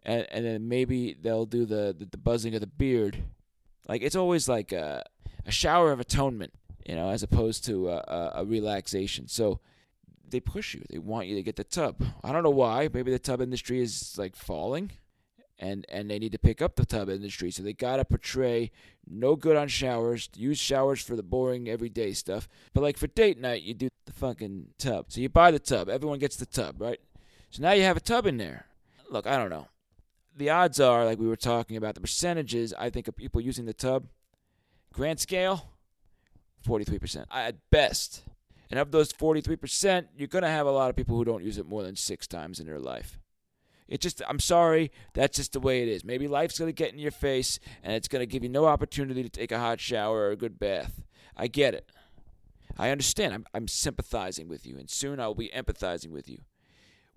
and 0.03 0.27
and 0.31 0.43
then 0.43 0.67
maybe 0.67 1.13
they'll 1.13 1.45
do 1.45 1.65
the 1.65 1.95
the, 1.97 2.05
the 2.05 2.17
buzzing 2.17 2.53
of 2.53 2.61
the 2.61 2.67
beard. 2.67 3.23
Like 3.87 4.01
it's 4.01 4.15
always 4.15 4.49
like 4.49 4.71
a 4.71 5.03
a 5.45 5.51
shower 5.51 5.91
of 5.91 5.99
atonement, 5.99 6.53
you 6.85 6.95
know, 6.95 7.09
as 7.09 7.23
opposed 7.23 7.63
to 7.65 7.89
a, 7.89 8.31
a 8.35 8.45
relaxation. 8.45 9.27
So 9.27 9.61
they 10.27 10.39
push 10.39 10.73
you. 10.73 10.83
They 10.89 10.99
want 10.99 11.27
you 11.27 11.35
to 11.35 11.43
get 11.43 11.55
the 11.55 11.63
tub. 11.63 12.03
I 12.23 12.31
don't 12.31 12.43
know 12.43 12.49
why. 12.49 12.89
Maybe 12.91 13.11
the 13.11 13.19
tub 13.19 13.41
industry 13.41 13.81
is 13.81 14.17
like 14.17 14.35
falling 14.35 14.91
and 15.59 15.85
and 15.89 16.09
they 16.09 16.17
need 16.17 16.31
to 16.31 16.39
pick 16.39 16.61
up 16.61 16.75
the 16.75 16.85
tub 16.85 17.09
industry. 17.09 17.51
So 17.51 17.61
they 17.61 17.73
gotta 17.73 18.05
portray 18.05 18.71
no 19.07 19.35
good 19.35 19.55
on 19.55 19.67
showers. 19.67 20.29
Use 20.35 20.57
showers 20.57 21.01
for 21.01 21.15
the 21.15 21.23
boring 21.23 21.69
everyday 21.69 22.13
stuff. 22.13 22.47
But 22.73 22.81
like 22.81 22.97
for 22.97 23.07
date 23.07 23.39
night, 23.39 23.63
you 23.63 23.73
do 23.73 23.89
the 24.05 24.13
fucking 24.13 24.69
tub. 24.77 25.07
So 25.09 25.21
you 25.21 25.29
buy 25.29 25.51
the 25.51 25.59
tub. 25.59 25.89
Everyone 25.89 26.19
gets 26.19 26.37
the 26.37 26.45
tub, 26.45 26.81
right? 26.81 26.99
So 27.51 27.61
now 27.61 27.73
you 27.73 27.83
have 27.83 27.97
a 27.97 28.01
tub 28.01 28.25
in 28.25 28.37
there. 28.37 28.65
Look, 29.09 29.27
I 29.27 29.37
don't 29.37 29.49
know. 29.49 29.67
The 30.37 30.51
odds 30.51 30.79
are, 30.79 31.03
like 31.03 31.19
we 31.19 31.27
were 31.27 31.35
talking 31.35 31.75
about, 31.75 31.95
the 31.95 32.01
percentages. 32.01 32.73
I 32.77 32.89
think 32.89 33.07
of 33.07 33.15
people 33.15 33.41
using 33.41 33.65
the 33.65 33.73
tub, 33.73 34.05
grand 34.93 35.19
scale, 35.19 35.71
forty-three 36.63 36.99
percent 36.99 37.27
at 37.31 37.57
best. 37.69 38.23
And 38.69 38.79
of 38.79 38.91
those 38.91 39.11
forty-three 39.11 39.57
percent, 39.57 40.07
you're 40.15 40.27
gonna 40.27 40.47
have 40.47 40.67
a 40.67 40.71
lot 40.71 40.89
of 40.89 40.95
people 40.95 41.17
who 41.17 41.25
don't 41.25 41.43
use 41.43 41.57
it 41.57 41.67
more 41.67 41.83
than 41.83 41.95
six 41.95 42.27
times 42.27 42.59
in 42.59 42.67
their 42.67 42.79
life. 42.79 43.19
It 43.89 44.01
just, 44.01 44.21
I'm 44.29 44.39
sorry, 44.39 44.91
that's 45.13 45.37
just 45.37 45.53
the 45.53 45.59
way 45.59 45.81
it 45.81 45.87
is. 45.87 46.05
Maybe 46.05 46.27
life's 46.27 46.59
going 46.59 46.69
to 46.69 46.73
get 46.73 46.93
in 46.93 46.99
your 46.99 47.11
face 47.11 47.59
and 47.83 47.93
it's 47.93 48.07
going 48.07 48.21
to 48.21 48.27
give 48.27 48.43
you 48.43 48.49
no 48.49 48.65
opportunity 48.65 49.23
to 49.23 49.29
take 49.29 49.51
a 49.51 49.59
hot 49.59 49.79
shower 49.79 50.19
or 50.19 50.31
a 50.31 50.35
good 50.35 50.59
bath. 50.59 51.01
I 51.35 51.47
get 51.47 51.73
it. 51.73 51.89
I 52.77 52.91
understand. 52.91 53.33
I'm, 53.33 53.45
I'm 53.53 53.67
sympathizing 53.67 54.47
with 54.47 54.65
you, 54.65 54.77
and 54.77 54.89
soon 54.89 55.19
I 55.19 55.27
will 55.27 55.35
be 55.35 55.49
empathizing 55.49 56.11
with 56.11 56.29
you 56.29 56.39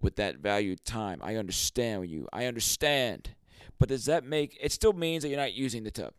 with 0.00 0.16
that 0.16 0.38
valued 0.38 0.84
time. 0.84 1.20
I 1.22 1.36
understand 1.36 2.10
you. 2.10 2.28
I 2.32 2.46
understand. 2.46 3.30
But 3.78 3.88
does 3.88 4.06
that 4.06 4.24
make 4.24 4.58
it 4.60 4.72
still 4.72 4.92
means 4.92 5.22
that 5.22 5.28
you're 5.28 5.38
not 5.38 5.54
using 5.54 5.84
the 5.84 5.90
tub? 5.92 6.14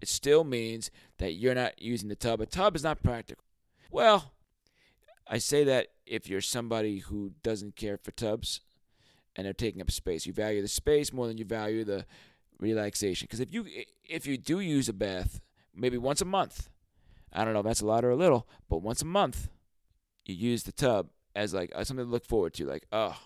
It 0.00 0.08
still 0.08 0.44
means 0.44 0.90
that 1.18 1.34
you're 1.34 1.54
not 1.54 1.80
using 1.80 2.08
the 2.08 2.16
tub. 2.16 2.40
A 2.40 2.46
tub 2.46 2.74
is 2.74 2.82
not 2.82 3.02
practical. 3.02 3.44
Well, 3.90 4.32
I 5.28 5.38
say 5.38 5.62
that 5.64 5.88
if 6.06 6.28
you're 6.28 6.40
somebody 6.40 6.98
who 6.98 7.32
doesn't 7.42 7.76
care 7.76 7.96
for 7.96 8.10
tubs, 8.10 8.60
and 9.40 9.46
they're 9.46 9.54
taking 9.54 9.80
up 9.80 9.90
space. 9.90 10.26
You 10.26 10.34
value 10.34 10.60
the 10.60 10.68
space 10.68 11.14
more 11.14 11.26
than 11.26 11.38
you 11.38 11.46
value 11.46 11.82
the 11.82 12.04
relaxation. 12.58 13.24
Because 13.24 13.40
if 13.40 13.50
you 13.54 13.64
if 14.06 14.26
you 14.26 14.36
do 14.36 14.60
use 14.60 14.86
a 14.86 14.92
bath, 14.92 15.40
maybe 15.74 15.96
once 15.96 16.20
a 16.20 16.26
month, 16.26 16.68
I 17.32 17.42
don't 17.42 17.54
know 17.54 17.60
if 17.60 17.64
that's 17.64 17.80
a 17.80 17.86
lot 17.86 18.04
or 18.04 18.10
a 18.10 18.16
little, 18.16 18.46
but 18.68 18.82
once 18.82 19.00
a 19.00 19.06
month, 19.06 19.48
you 20.26 20.34
use 20.34 20.64
the 20.64 20.72
tub 20.72 21.08
as 21.34 21.54
like 21.54 21.72
something 21.84 22.04
to 22.04 22.12
look 22.12 22.26
forward 22.26 22.52
to. 22.54 22.66
Like, 22.66 22.84
oh, 22.92 23.16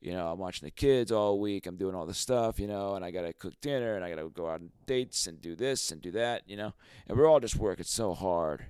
You 0.00 0.12
know, 0.12 0.28
I'm 0.28 0.38
watching 0.38 0.66
the 0.66 0.70
kids 0.70 1.10
all 1.10 1.40
week. 1.40 1.66
I'm 1.66 1.76
doing 1.76 1.94
all 1.94 2.06
this 2.06 2.18
stuff, 2.18 2.60
you 2.60 2.66
know, 2.66 2.94
and 2.94 3.04
I 3.04 3.10
got 3.10 3.22
to 3.22 3.32
cook 3.32 3.54
dinner 3.60 3.96
and 3.96 4.04
I 4.04 4.10
got 4.10 4.22
to 4.22 4.28
go 4.28 4.46
out 4.46 4.60
on 4.60 4.70
dates 4.86 5.26
and 5.26 5.40
do 5.40 5.56
this 5.56 5.90
and 5.90 6.02
do 6.02 6.10
that, 6.12 6.42
you 6.46 6.56
know. 6.56 6.74
And 7.08 7.16
we're 7.16 7.28
all 7.28 7.40
just 7.40 7.56
working 7.56 7.84
so 7.84 8.14
hard. 8.14 8.66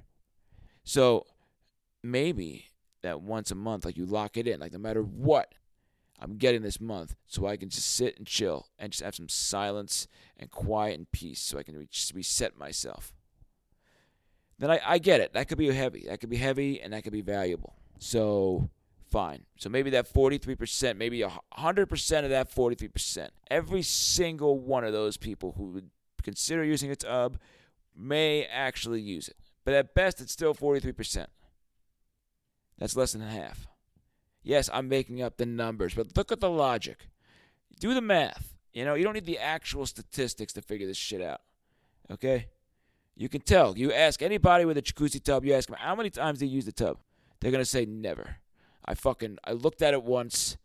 So 0.84 1.26
maybe 2.02 2.66
that 3.02 3.20
once 3.20 3.50
a 3.50 3.56
month, 3.56 3.84
like 3.84 3.96
you 3.96 4.06
lock 4.06 4.36
it 4.36 4.46
in, 4.46 4.60
like 4.60 4.72
no 4.72 4.78
matter 4.78 5.02
what 5.02 5.52
I'm 6.18 6.36
getting 6.36 6.62
this 6.62 6.80
month, 6.80 7.14
so 7.26 7.46
I 7.46 7.56
can 7.56 7.68
just 7.68 7.94
sit 7.94 8.16
and 8.16 8.26
chill 8.26 8.68
and 8.78 8.92
just 8.92 9.02
have 9.02 9.14
some 9.14 9.28
silence 9.28 10.08
and 10.36 10.50
quiet 10.50 10.98
and 10.98 11.10
peace 11.12 11.40
so 11.40 11.58
I 11.58 11.62
can 11.62 11.86
just 11.90 12.14
reset 12.14 12.56
myself. 12.56 13.12
Then 14.58 14.70
I, 14.70 14.80
I 14.84 14.98
get 14.98 15.20
it. 15.20 15.34
That 15.34 15.48
could 15.48 15.58
be 15.58 15.70
heavy. 15.70 16.06
That 16.08 16.20
could 16.20 16.30
be 16.30 16.36
heavy 16.36 16.80
and 16.80 16.92
that 16.92 17.04
could 17.04 17.12
be 17.12 17.20
valuable. 17.20 17.74
So 17.98 18.70
fine. 19.10 19.44
So 19.58 19.68
maybe 19.68 19.90
that 19.90 20.12
43%, 20.12 20.96
maybe 20.96 21.20
100% 21.20 22.24
of 22.24 22.30
that 22.30 22.54
43%, 22.54 23.28
every 23.50 23.82
single 23.82 24.58
one 24.58 24.84
of 24.84 24.92
those 24.92 25.16
people 25.16 25.54
who 25.56 25.64
would 25.70 25.90
consider 26.22 26.64
using 26.64 26.90
a 26.90 26.96
tub 26.96 27.38
may 27.94 28.44
actually 28.44 29.00
use 29.00 29.28
it. 29.28 29.36
But 29.64 29.74
at 29.74 29.94
best, 29.94 30.20
it's 30.20 30.32
still 30.32 30.54
43%. 30.54 31.26
That's 32.78 32.96
less 32.96 33.12
than 33.12 33.22
half. 33.22 33.66
Yes, 34.46 34.70
I'm 34.72 34.88
making 34.88 35.20
up 35.20 35.38
the 35.38 35.44
numbers, 35.44 35.94
but 35.94 36.16
look 36.16 36.30
at 36.30 36.38
the 36.38 36.48
logic. 36.48 37.08
Do 37.80 37.94
the 37.94 38.00
math. 38.00 38.54
You 38.72 38.84
know, 38.84 38.94
you 38.94 39.02
don't 39.02 39.14
need 39.14 39.26
the 39.26 39.40
actual 39.40 39.86
statistics 39.86 40.52
to 40.52 40.62
figure 40.62 40.86
this 40.86 40.96
shit 40.96 41.20
out. 41.20 41.40
Okay? 42.12 42.46
You 43.16 43.28
can 43.28 43.40
tell. 43.40 43.76
You 43.76 43.92
ask 43.92 44.22
anybody 44.22 44.64
with 44.64 44.78
a 44.78 44.82
jacuzzi 44.82 45.20
tub, 45.20 45.44
you 45.44 45.52
ask 45.52 45.68
them 45.68 45.76
how 45.80 45.96
many 45.96 46.10
times 46.10 46.38
they 46.38 46.46
use 46.46 46.64
the 46.64 46.70
tub. 46.70 46.98
They're 47.40 47.50
gonna 47.50 47.64
say 47.64 47.86
never. 47.86 48.36
I 48.84 48.94
fucking 48.94 49.38
I 49.42 49.50
looked 49.50 49.82
at 49.82 49.94
it 49.94 50.04
once. 50.04 50.56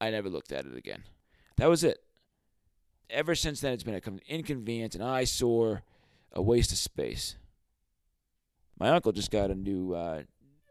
I 0.00 0.10
never 0.10 0.28
looked 0.28 0.52
at 0.52 0.64
it 0.64 0.76
again. 0.76 1.02
That 1.56 1.68
was 1.68 1.82
it. 1.82 1.98
Ever 3.10 3.34
since 3.34 3.60
then, 3.60 3.72
it's 3.72 3.82
been 3.82 3.94
an 3.94 4.20
inconvenience, 4.28 4.94
an 4.94 5.02
eyesore, 5.02 5.82
a 6.30 6.40
waste 6.40 6.70
of 6.70 6.78
space. 6.78 7.34
My 8.78 8.90
uncle 8.90 9.10
just 9.10 9.32
got 9.32 9.50
a 9.50 9.54
new 9.56 9.94
uh, 9.94 10.22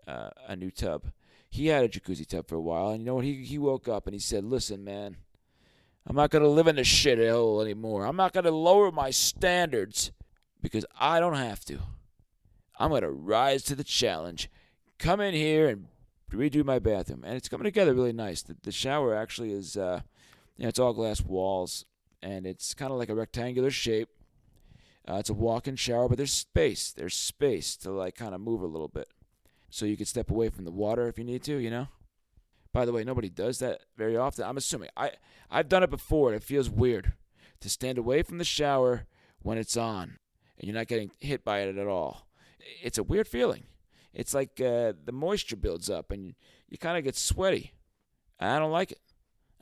uh, 0.08 0.30
a 0.48 0.56
new 0.56 0.72
tub. 0.72 1.12
He 1.52 1.68
had 1.68 1.84
a 1.84 1.90
jacuzzi 1.90 2.26
tub 2.26 2.48
for 2.48 2.56
a 2.56 2.62
while, 2.62 2.90
and 2.90 3.02
you 3.02 3.06
know 3.06 3.16
what? 3.16 3.26
He 3.26 3.44
he 3.44 3.60
woke 3.60 3.88
up 3.88 4.08
and 4.08 4.14
he 4.14 4.20
said, 4.20 4.46
"Listen, 4.46 4.84
man, 4.84 5.18
I'm 6.08 6.16
not 6.16 6.32
gonna 6.32 6.48
live 6.48 6.68
in 6.68 6.78
this 6.78 6.88
shithole 6.88 7.62
anymore. 7.62 8.06
I'm 8.06 8.16
not 8.16 8.34
gonna 8.34 8.52
lower 8.52 8.92
my 8.92 9.12
standards 9.12 10.12
because 10.62 10.86
I 10.98 11.20
don't 11.20 11.36
have 11.36 11.64
to. 11.66 11.80
I'm 12.80 12.90
gonna 12.90 13.12
rise 13.12 13.64
to 13.64 13.76
the 13.76 13.84
challenge. 13.84 14.50
Come 14.98 15.20
in 15.20 15.34
here 15.34 15.68
and 15.68 15.88
redo 16.32 16.64
my 16.64 16.80
bathroom, 16.80 17.24
and 17.26 17.36
it's 17.36 17.50
coming 17.50 17.66
together 17.66 17.94
really 17.94 18.14
nice. 18.14 18.42
The, 18.42 18.56
the 18.64 18.72
shower 18.72 19.14
actually 19.14 19.52
is, 19.52 19.76
uh, 19.76 20.02
you 20.58 20.64
know, 20.64 20.70
it's 20.70 20.80
all 20.80 20.94
glass 20.94 21.22
walls, 21.22 21.86
and 22.24 22.48
it's 22.48 22.74
kind 22.74 22.92
of 22.92 22.98
like 22.98 23.10
a 23.10 23.16
rectangular 23.16 23.72
shape. 23.72 24.10
Uh, 25.08 25.16
it's 25.16 25.30
a 25.30 25.34
walk-in 25.34 25.76
shower, 25.76 26.08
but 26.08 26.18
there's 26.18 26.32
space. 26.32 26.92
There's 26.92 27.16
space 27.16 27.76
to 27.78 27.92
like 27.92 28.16
kind 28.16 28.34
of 28.34 28.42
move 28.42 28.62
a 28.62 28.68
little 28.68 28.88
bit, 28.88 29.10
so 29.72 29.86
you 29.86 29.98
can 29.98 30.06
step 30.06 30.30
away 30.30 30.50
from 30.50 30.66
the 30.66 30.72
water 30.72 31.08
if 31.08 31.18
you 31.18 31.24
need 31.24 31.44
to. 31.44 31.58
You 31.58 31.72
know. 31.72 31.88
By 32.74 32.86
the 32.86 32.94
way, 32.94 33.04
nobody 33.04 33.30
does 33.30 33.60
that 33.60 33.82
very 33.98 34.16
often. 34.16 34.46
I'm 34.46 34.58
assuming 34.58 34.90
I 34.96 35.12
I've 35.50 35.70
done 35.70 35.84
it 35.84 35.90
before. 35.90 36.34
It 36.34 36.44
feels 36.44 36.70
weird 36.70 37.14
to 37.62 37.70
stand 37.70 37.98
away 37.98 38.22
from 38.22 38.38
the 38.38 38.44
shower 38.44 39.08
when 39.42 39.58
it's 39.58 39.76
on, 39.76 40.20
and 40.60 40.68
you're 40.68 40.78
not 40.78 40.88
getting 40.88 41.12
hit 41.20 41.44
by 41.44 41.62
it 41.62 41.76
at 41.76 41.88
all. 41.88 42.28
It's 42.84 43.00
a 43.00 43.04
weird 43.04 43.28
feeling 43.28 43.64
it's 44.14 44.34
like 44.34 44.60
uh, 44.60 44.94
the 45.04 45.12
moisture 45.12 45.56
builds 45.56 45.90
up 45.90 46.12
and 46.12 46.26
you, 46.26 46.34
you 46.70 46.78
kind 46.78 46.98
of 46.98 47.04
get 47.04 47.16
sweaty. 47.16 47.74
I 48.40 48.60
don't 48.60 48.72
like 48.72 48.92
it. 48.92 49.00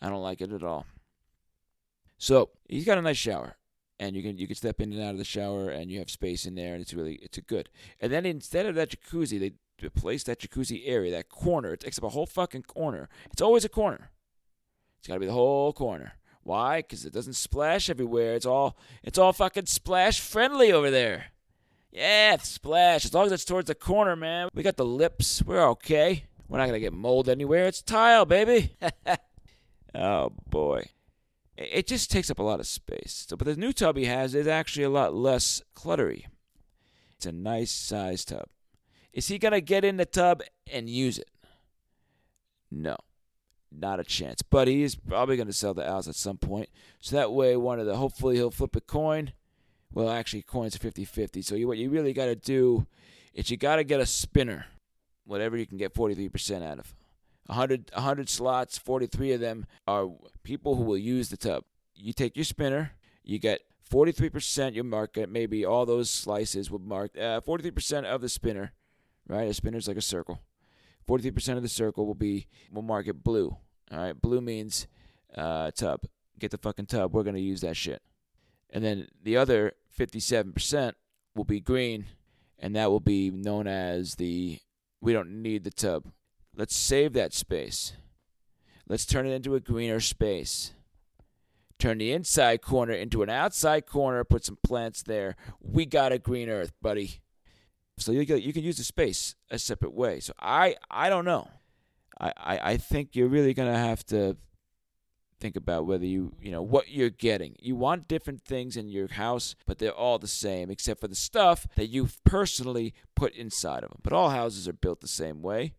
I 0.02 0.10
don't 0.10 0.22
like 0.22 0.42
it 0.42 0.52
at 0.52 0.64
all. 0.64 0.86
So 2.18 2.50
he's 2.68 2.86
got 2.86 2.98
a 2.98 3.02
nice 3.02 3.18
shower, 3.18 3.58
and 4.00 4.16
you 4.16 4.22
can 4.22 4.38
you 4.38 4.48
can 4.48 4.56
step 4.56 4.82
in 4.82 4.92
and 4.92 5.02
out 5.02 5.12
of 5.12 5.18
the 5.18 5.24
shower, 5.24 5.70
and 5.70 5.90
you 5.90 6.00
have 6.00 6.10
space 6.10 6.46
in 6.46 6.56
there, 6.56 6.74
and 6.74 6.82
it's 6.82 6.94
really 6.94 7.16
it's 7.16 7.38
a 7.38 7.42
good. 7.42 7.70
And 8.02 8.12
then 8.12 8.26
instead 8.26 8.66
of 8.66 8.76
that 8.76 8.90
jacuzzi, 8.90 9.40
they 9.40 9.54
replace 9.88 10.24
that 10.24 10.40
jacuzzi 10.40 10.82
area, 10.86 11.12
that 11.12 11.30
corner. 11.30 11.74
It 11.74 11.80
takes 11.80 11.98
up 11.98 12.04
a 12.04 12.10
whole 12.10 12.26
fucking 12.26 12.64
corner. 12.64 13.10
It's 13.32 13.42
always 13.42 13.66
a 13.66 13.70
corner. 13.70 14.12
It's 15.00 15.08
got 15.08 15.16
to 15.16 15.20
be 15.20 15.26
the 15.26 15.34
whole 15.34 15.74
corner. 15.74 16.14
Why? 16.44 16.82
Because 16.82 17.06
it 17.06 17.14
doesn't 17.14 17.34
splash 17.34 17.90
everywhere. 17.90 18.34
It's 18.36 18.46
all 18.46 18.78
it's 19.04 19.18
all 19.18 19.34
fucking 19.34 19.68
splash 19.68 20.20
friendly 20.20 20.72
over 20.72 20.90
there. 20.90 21.28
Yeah, 21.92 22.38
splash. 22.38 23.06
As 23.06 23.14
long 23.14 23.26
as 23.26 23.32
it's 23.32 23.46
towards 23.46 23.68
the 23.68 23.76
corner, 23.76 24.16
man. 24.16 24.50
We 24.54 24.64
got 24.64 24.78
the 24.78 24.86
lips. 24.86 25.44
We're 25.44 25.68
okay. 25.70 26.26
We're 26.48 26.58
not 26.58 26.68
to 26.68 26.80
get 26.80 26.94
mold 26.94 27.30
anywhere. 27.30 27.66
It's 27.66 27.82
tile, 27.82 28.26
baby. 28.26 28.76
oh, 29.96 30.32
boy. 30.50 30.90
It 31.58 31.88
just 31.88 32.10
takes 32.10 32.32
up 32.32 32.40
a 32.40 32.44
lot 32.44 32.60
of 32.60 32.68
space. 32.68 33.26
So, 33.28 33.36
but 33.36 33.46
the 33.46 33.56
new 33.56 33.74
tub 33.74 33.98
he 33.98 34.06
has 34.06 34.34
is 34.34 34.48
actually 34.48 34.86
a 34.86 34.90
lot 34.90 35.14
less 35.14 35.62
cluttery. 35.76 36.26
It's 37.18 37.26
a 37.26 37.32
nice 37.32 37.72
size 37.72 38.24
tub. 38.24 38.48
Is 39.14 39.28
he 39.28 39.40
going 39.40 39.54
to 39.54 39.62
get 39.62 39.84
in 39.84 39.98
the 39.98 40.06
tub 40.06 40.42
and 40.72 40.90
use 40.90 41.18
it? 41.18 41.30
No, 42.72 42.96
not 43.72 44.00
a 44.00 44.04
chance. 44.04 44.42
But 44.42 44.68
he's 44.68 44.96
probably 44.96 45.36
going 45.36 45.48
to 45.48 45.54
sell 45.54 45.74
the 45.74 45.86
house 45.86 46.08
at 46.08 46.16
some 46.16 46.38
point. 46.38 46.70
So 47.00 47.16
that 47.16 47.32
way, 47.32 47.58
one 47.58 47.80
of 47.80 47.86
the 47.86 47.96
hopefully 47.96 48.36
he'll 48.36 48.52
flip 48.52 48.76
a 48.76 48.82
coin 48.82 49.34
well, 49.94 50.10
actually, 50.10 50.44
coins 50.44 50.76
are 50.76 50.80
50 50.80 51.06
50. 51.06 51.42
So 51.42 51.56
you, 51.56 51.68
what 51.68 51.78
you 51.78 51.90
really 51.90 52.14
got 52.14 52.26
to 52.26 52.36
do 52.36 52.86
is 53.34 53.50
you 53.50 53.58
got 53.58 53.78
to 53.78 53.84
get 53.84 54.00
a 54.00 54.06
spinner, 54.06 54.66
whatever 55.26 55.58
you 55.58 55.66
can 55.66 55.78
get 55.78 55.94
43% 55.94 56.64
out 56.64 56.80
of. 56.80 56.96
100, 57.48 57.92
100 57.94 58.30
slots, 58.30 58.78
43 58.78 59.34
of 59.34 59.40
them 59.40 59.66
are 59.88 60.10
people 60.44 60.76
who 60.76 60.84
will 60.84 60.98
use 60.98 61.30
the 61.30 61.38
tub. 61.38 61.64
You 61.96 62.14
take 62.14 62.36
your 62.36 62.46
spinner, 62.46 62.92
you 63.24 63.40
get 63.40 63.62
43%, 63.92 64.76
you 64.76 64.84
mark 64.84 65.18
it, 65.18 65.30
maybe 65.30 65.66
all 65.66 65.88
those 65.88 66.12
slices 66.12 66.70
will 66.70 66.80
mark 66.80 67.18
uh, 67.18 67.42
43% 67.42 68.04
of 68.04 68.22
the 68.22 68.30
spinner, 68.30 68.74
right? 69.30 69.48
A 69.48 69.54
spinner's 69.54 69.88
like 69.88 69.98
a 69.98 70.02
circle. 70.02 70.42
43% 71.08 71.56
of 71.56 71.64
the 71.64 71.70
circle 71.70 72.06
will 72.06 72.16
be, 72.16 72.48
we'll 72.72 72.82
mark 72.82 73.08
it 73.08 73.24
blue. 73.24 73.56
All 73.92 73.98
right, 73.98 74.20
blue 74.20 74.42
means 74.42 74.88
uh, 75.36 75.72
tub. 75.72 76.02
Get 76.38 76.52
the 76.52 76.58
fucking 76.58 76.88
tub. 76.88 77.14
We're 77.14 77.24
going 77.24 77.36
to 77.36 77.42
use 77.42 77.62
that 77.62 77.78
shit. 77.78 78.02
And 78.70 78.84
then 78.84 79.08
the 79.24 79.38
other 79.38 79.74
57% 79.98 80.94
will 81.36 81.44
be 81.44 81.60
green, 81.60 82.06
and 82.58 82.76
that 82.76 82.92
will 82.92 83.00
be 83.00 83.32
known 83.32 83.68
as 83.68 84.16
the 84.16 84.60
we 85.02 85.14
don't 85.14 85.42
need 85.42 85.64
the 85.64 85.72
tub. 85.72 86.12
Let's 86.56 86.76
save 86.76 87.14
that 87.14 87.34
space. 87.34 87.94
Let's 88.88 89.06
turn 89.06 89.26
it 89.26 89.32
into 89.32 89.56
a 89.56 89.60
greener 89.60 90.00
space. 90.00 90.74
Turn 91.78 92.00
the 92.00 92.12
inside 92.12 92.62
corner 92.62 92.92
into 92.92 93.24
an 93.24 93.30
outside 93.30 93.86
corner, 93.86 94.26
put 94.26 94.44
some 94.44 94.58
plants 94.62 95.02
there. 95.02 95.38
We 95.62 95.86
got 95.86 96.12
a 96.12 96.20
green 96.20 96.50
earth, 96.50 96.74
buddy. 96.82 97.22
So 98.02 98.12
you 98.12 98.22
you 98.22 98.54
can 98.54 98.64
use 98.64 98.78
the 98.78 98.84
space 98.84 99.36
a 99.50 99.60
separate 99.60 99.94
way. 99.94 100.20
So 100.20 100.34
I 100.40 100.76
I 100.90 101.10
don't 101.10 101.26
know. 101.26 101.48
I, 102.20 102.34
I, 102.36 102.60
I 102.72 102.78
think 102.78 103.16
you're 103.16 103.30
really 103.30 103.54
gonna 103.54 103.78
have 103.78 104.06
to 104.08 104.36
think 105.40 105.56
about 105.56 105.86
whether 105.86 106.06
you 106.06 106.34
you 106.42 106.52
know 106.52 106.62
what 106.62 106.90
you're 106.90 107.10
getting 107.10 107.56
you 107.62 107.76
want 107.76 108.08
different 108.08 108.42
things 108.42 108.76
in 108.76 108.90
your 108.90 109.08
house 109.08 109.56
but 109.66 109.78
they're 109.78 109.92
all 109.92 110.20
the 110.20 110.28
same 110.28 110.70
except 110.70 111.00
for 111.00 111.08
the 111.08 111.16
stuff 111.16 111.66
that 111.76 111.88
you've 111.88 112.22
personally 112.26 112.94
put 113.16 113.34
inside 113.36 113.84
of 113.84 113.90
them 113.90 114.00
but 114.04 114.14
all 114.14 114.30
houses 114.30 114.68
are 114.68 114.74
built 114.74 115.00
the 115.00 115.08
same 115.08 115.42
way 115.42 115.74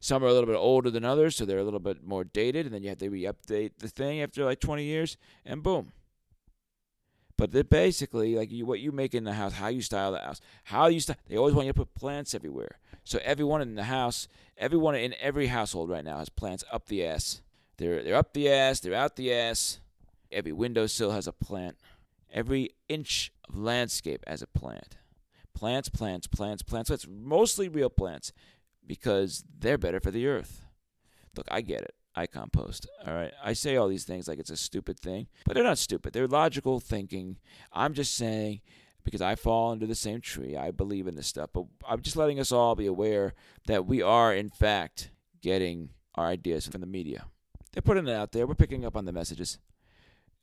some 0.00 0.24
are 0.24 0.28
a 0.28 0.32
little 0.32 0.48
bit 0.48 0.56
older 0.56 0.90
than 0.90 1.04
others 1.04 1.36
so 1.36 1.44
they're 1.44 1.58
a 1.58 1.64
little 1.64 1.80
bit 1.80 2.02
more 2.02 2.24
dated 2.24 2.64
and 2.64 2.74
then 2.74 2.82
you 2.82 2.88
have 2.88 2.98
to 2.98 3.10
re-update 3.10 3.72
the 3.78 3.88
thing 3.88 4.22
after 4.22 4.44
like 4.44 4.60
20 4.60 4.82
years 4.84 5.18
and 5.44 5.62
boom 5.62 5.92
but 7.36 7.50
they're 7.50 7.64
basically 7.64 8.36
like 8.36 8.52
you, 8.52 8.64
what 8.66 8.80
you 8.80 8.92
make 8.92 9.14
in 9.14 9.24
the 9.24 9.32
house, 9.32 9.54
how 9.54 9.68
you 9.68 9.80
style 9.80 10.12
the 10.12 10.18
house, 10.18 10.40
how 10.64 10.86
you 10.86 11.00
style. 11.00 11.16
They 11.28 11.36
always 11.36 11.54
want 11.54 11.66
you 11.66 11.72
to 11.72 11.78
put 11.78 11.94
plants 11.94 12.34
everywhere. 12.34 12.78
So 13.02 13.18
everyone 13.22 13.60
in 13.60 13.74
the 13.74 13.84
house, 13.84 14.28
everyone 14.56 14.94
in 14.94 15.14
every 15.20 15.48
household 15.48 15.90
right 15.90 16.04
now 16.04 16.18
has 16.18 16.28
plants 16.28 16.64
up 16.72 16.86
the 16.86 17.04
ass. 17.04 17.42
They're 17.76 18.02
they're 18.02 18.14
up 18.14 18.32
the 18.32 18.50
ass, 18.50 18.80
they're 18.80 18.94
out 18.94 19.16
the 19.16 19.32
ass. 19.32 19.80
Every 20.30 20.52
windowsill 20.52 21.12
has 21.12 21.26
a 21.26 21.32
plant. 21.32 21.76
Every 22.32 22.70
inch 22.88 23.32
of 23.48 23.56
landscape 23.56 24.24
has 24.26 24.42
a 24.42 24.46
plant. 24.46 24.96
Plants, 25.54 25.88
plants, 25.88 26.26
plants, 26.26 26.62
plants. 26.62 26.90
It's 26.90 27.06
mostly 27.08 27.68
real 27.68 27.90
plants 27.90 28.32
because 28.86 29.44
they're 29.56 29.78
better 29.78 30.00
for 30.00 30.10
the 30.10 30.26
earth. 30.26 30.64
Look, 31.36 31.46
I 31.50 31.60
get 31.60 31.82
it. 31.82 31.94
I 32.14 32.26
compost. 32.26 32.86
All 33.06 33.14
right. 33.14 33.32
I 33.42 33.52
say 33.54 33.76
all 33.76 33.88
these 33.88 34.04
things 34.04 34.28
like 34.28 34.38
it's 34.38 34.50
a 34.50 34.56
stupid 34.56 34.98
thing, 34.98 35.26
but 35.44 35.54
they're 35.54 35.64
not 35.64 35.78
stupid. 35.78 36.12
They're 36.12 36.28
logical 36.28 36.80
thinking. 36.80 37.38
I'm 37.72 37.94
just 37.94 38.14
saying 38.14 38.60
because 39.02 39.20
I 39.20 39.34
fall 39.34 39.72
under 39.72 39.86
the 39.86 39.94
same 39.94 40.20
tree. 40.20 40.56
I 40.56 40.70
believe 40.70 41.06
in 41.06 41.16
this 41.16 41.26
stuff, 41.26 41.50
but 41.52 41.64
I'm 41.86 42.00
just 42.00 42.16
letting 42.16 42.40
us 42.40 42.52
all 42.52 42.74
be 42.74 42.86
aware 42.86 43.34
that 43.66 43.86
we 43.86 44.00
are, 44.00 44.34
in 44.34 44.48
fact, 44.48 45.10
getting 45.42 45.90
our 46.14 46.26
ideas 46.26 46.66
from 46.66 46.80
the 46.80 46.86
media. 46.86 47.26
They're 47.72 47.82
putting 47.82 48.06
it 48.06 48.14
out 48.14 48.32
there. 48.32 48.46
We're 48.46 48.54
picking 48.54 48.84
up 48.84 48.96
on 48.96 49.04
the 49.04 49.12
messages. 49.12 49.58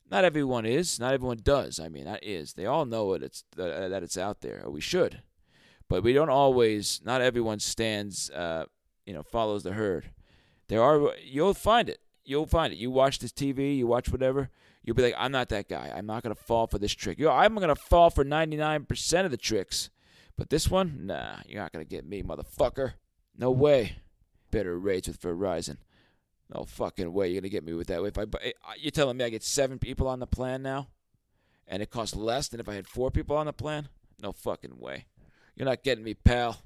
Not 0.10 0.26
everyone 0.26 0.66
is. 0.66 1.00
Not 1.00 1.14
everyone 1.14 1.40
does. 1.42 1.80
I 1.80 1.88
mean, 1.88 2.04
that 2.04 2.24
is. 2.24 2.54
They 2.54 2.66
all 2.66 2.86
know 2.86 3.14
it. 3.14 3.24
It's 3.24 3.46
uh, 3.58 3.88
that 3.88 4.04
it's 4.04 4.18
out 4.18 4.42
there, 4.42 4.62
or 4.66 4.72
we 4.72 4.82
should. 4.82 5.22
But 5.88 6.04
we 6.04 6.12
don't 6.12 6.30
always. 6.30 7.02
Not 7.06 7.22
everyone 7.22 7.60
stands. 7.60 8.30
Uh, 8.30 8.66
you 9.06 9.14
know, 9.14 9.24
follows 9.24 9.64
the 9.64 9.72
herd. 9.72 10.12
There 10.72 10.82
are. 10.82 11.14
You'll 11.22 11.54
find 11.54 11.90
it. 11.90 12.00
you'll 12.24 12.46
find 12.46 12.72
it. 12.72 12.80
You 12.80 12.92
watch 12.92 13.20
this 13.20 13.34
TV, 13.34 13.76
you 13.76 13.88
watch 13.88 14.10
whatever, 14.10 14.50
you'll 14.82 14.96
be 14.96 15.04
like, 15.04 15.16
I'm 15.18 15.34
not 15.34 15.50
that 15.50 15.68
guy. 15.68 15.92
I'm 15.94 16.06
not 16.06 16.24
gonna 16.24 16.34
fall 16.34 16.66
for 16.66 16.80
this 16.80 16.94
trick. 16.94 17.20
Yo, 17.20 17.30
I'm 17.30 17.56
gonna 17.56 17.76
fall 17.76 18.10
for 18.10 18.24
99% 18.24 19.26
of 19.26 19.32
the 19.32 19.38
tricks, 19.38 19.90
but 20.38 20.50
this 20.50 20.72
one, 20.72 21.08
nah, 21.08 21.36
you're 21.46 21.62
not 21.62 21.74
gonna 21.74 21.84
get 21.84 22.06
me, 22.06 22.24
motherfucker. 22.24 22.94
No 23.38 23.52
way. 23.52 23.98
Better 24.50 24.80
rates 24.80 25.10
with 25.10 25.20
Verizon. 25.20 25.76
No 26.54 26.64
fucking 26.64 27.12
way 27.12 27.32
you're 27.32 27.42
gonna 27.42 27.50
get 27.50 27.66
me 27.66 27.74
with 27.74 27.88
that. 27.88 28.02
If 28.06 28.18
I, 28.18 28.24
eh, 28.42 28.52
you're 28.80 28.92
telling 28.92 29.18
me 29.18 29.26
I 29.26 29.30
get 29.30 29.44
seven 29.44 29.78
people 29.78 30.08
on 30.08 30.20
the 30.20 30.28
plan 30.28 30.62
now, 30.62 30.88
and 31.68 31.84
it 31.84 31.90
costs 31.90 32.16
less 32.16 32.48
than 32.48 32.62
if 32.62 32.70
I 32.70 32.76
had 32.76 32.88
four 32.88 33.12
people 33.12 33.36
on 33.36 33.48
the 33.48 33.52
plan? 33.52 33.90
No 34.22 34.32
fucking 34.32 34.80
way. 34.80 35.08
You're 35.54 35.68
not 35.68 35.84
getting 35.84 36.06
me, 36.06 36.14
pal. 36.14 36.62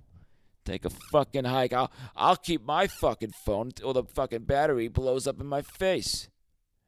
Take 0.65 0.83
a 0.83 0.89
fucking 0.89 1.45
hike. 1.45 1.73
I'll 1.73 1.91
I'll 2.15 2.35
keep 2.35 2.65
my 2.65 2.87
fucking 2.87 3.33
phone 3.45 3.67
until 3.67 3.93
the 3.93 4.03
fucking 4.03 4.45
battery 4.45 4.87
blows 4.87 5.27
up 5.27 5.39
in 5.39 5.45
my 5.45 5.61
face. 5.61 6.27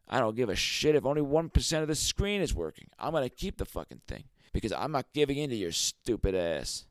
I 0.10 0.20
don't 0.20 0.36
give 0.36 0.50
a 0.50 0.56
shit 0.56 0.96
if 0.96 1.06
only 1.06 1.22
one 1.22 1.50
percent 1.50 1.84
of 1.84 1.88
the 1.88 1.96
screen 1.96 2.42
is 2.42 2.56
working. 2.56 2.88
I'm 2.98 3.14
gonna 3.14 3.30
keep 3.30 3.58
the 3.58 3.66
fucking 3.66 4.02
thing 4.08 4.24
because 4.52 4.72
I'm 4.72 4.92
not 4.92 5.14
giving 5.14 5.38
in 5.38 5.52
to 5.52 5.56
your 5.56 5.72
stupid 5.72 6.34
ass. 6.34 6.86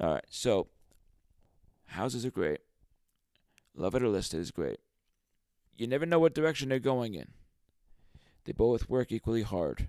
All 0.00 0.14
right, 0.14 0.24
so 0.28 0.66
houses 1.86 2.26
are 2.26 2.30
great. 2.30 2.60
Love 3.76 3.94
it 3.94 4.02
or 4.02 4.08
list 4.08 4.34
it 4.34 4.38
is 4.38 4.50
great. 4.50 4.80
You 5.76 5.86
never 5.86 6.04
know 6.04 6.18
what 6.18 6.34
direction 6.34 6.68
they're 6.68 6.80
going 6.80 7.14
in. 7.14 7.28
They 8.44 8.52
both 8.52 8.88
work 8.88 9.12
equally 9.12 9.42
hard. 9.42 9.88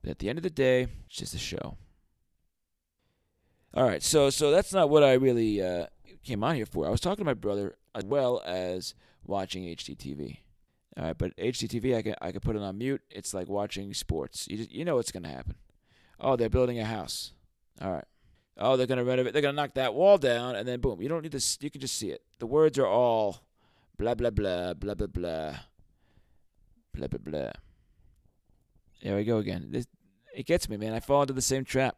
But 0.00 0.10
at 0.10 0.18
the 0.20 0.28
end 0.28 0.38
of 0.38 0.44
the 0.44 0.50
day, 0.50 0.82
it's 1.06 1.16
just 1.16 1.34
a 1.34 1.38
show. 1.38 1.76
All 3.76 3.84
right, 3.84 4.02
so 4.02 4.30
so 4.30 4.52
that's 4.52 4.72
not 4.72 4.88
what 4.88 5.02
I 5.02 5.14
really 5.14 5.60
uh, 5.60 5.86
came 6.22 6.44
on 6.44 6.54
here 6.54 6.66
for. 6.66 6.86
I 6.86 6.90
was 6.90 7.00
talking 7.00 7.24
to 7.24 7.28
my 7.28 7.34
brother 7.34 7.74
as 7.92 8.04
well 8.04 8.40
as 8.46 8.94
watching 9.24 9.64
HGTV. 9.64 10.38
All 10.96 11.06
right, 11.06 11.18
but 11.18 11.36
HGTV, 11.36 11.96
I 11.96 12.02
can 12.02 12.14
I 12.20 12.30
can 12.30 12.40
put 12.40 12.54
it 12.54 12.62
on 12.62 12.78
mute. 12.78 13.02
It's 13.10 13.34
like 13.34 13.48
watching 13.48 13.92
sports. 13.92 14.46
You 14.48 14.58
just, 14.58 14.70
you 14.70 14.84
know 14.84 14.94
what's 14.94 15.10
gonna 15.10 15.28
happen. 15.28 15.56
Oh, 16.20 16.36
they're 16.36 16.48
building 16.48 16.78
a 16.78 16.84
house. 16.84 17.32
All 17.82 17.90
right. 17.90 18.04
Oh, 18.56 18.76
they're 18.76 18.86
gonna 18.86 19.02
renovate. 19.02 19.32
They're 19.32 19.42
gonna 19.42 19.56
knock 19.56 19.74
that 19.74 19.92
wall 19.92 20.18
down, 20.18 20.54
and 20.54 20.68
then 20.68 20.80
boom. 20.80 21.02
You 21.02 21.08
don't 21.08 21.22
need 21.22 21.32
to. 21.32 21.58
You 21.60 21.70
can 21.70 21.80
just 21.80 21.96
see 21.96 22.10
it. 22.10 22.22
The 22.38 22.46
words 22.46 22.78
are 22.78 22.86
all 22.86 23.40
blah 23.98 24.14
blah 24.14 24.30
blah 24.30 24.74
blah 24.74 24.94
blah 24.94 25.06
blah 25.08 25.56
blah 26.94 27.06
blah 27.08 27.18
blah. 27.18 27.50
There 29.02 29.16
we 29.16 29.24
go 29.24 29.38
again. 29.38 29.66
This, 29.70 29.88
it 30.32 30.46
gets 30.46 30.68
me, 30.68 30.76
man. 30.76 30.92
I 30.92 31.00
fall 31.00 31.22
into 31.22 31.34
the 31.34 31.42
same 31.42 31.64
trap. 31.64 31.96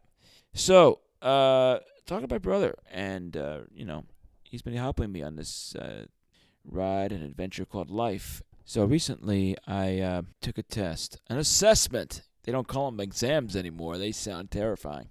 So 0.55 1.01
uh, 1.27 1.81
talk 2.07 2.29
my 2.31 2.39
brother, 2.39 2.77
and 2.91 3.37
uh, 3.37 3.61
you 3.75 3.85
know, 3.85 4.05
he's 4.45 4.63
been 4.63 4.75
helping 4.75 5.11
me 5.11 5.23
on 5.23 5.37
this 5.37 5.75
uh, 5.75 6.07
ride 6.65 7.13
and 7.13 7.23
adventure 7.23 7.65
called 7.65 7.91
life. 7.91 8.43
So 8.65 8.85
recently, 8.85 9.57
I 9.67 10.01
uh, 10.01 10.23
took 10.41 10.59
a 10.59 10.63
test, 10.63 11.21
an 11.29 11.39
assessment. 11.39 12.23
They 12.45 12.53
don't 12.53 12.69
call 12.69 12.91
them 12.91 13.01
exams 13.01 13.57
anymore. 13.57 13.99
They 13.99 14.13
sound 14.13 14.51
terrifying. 14.51 15.09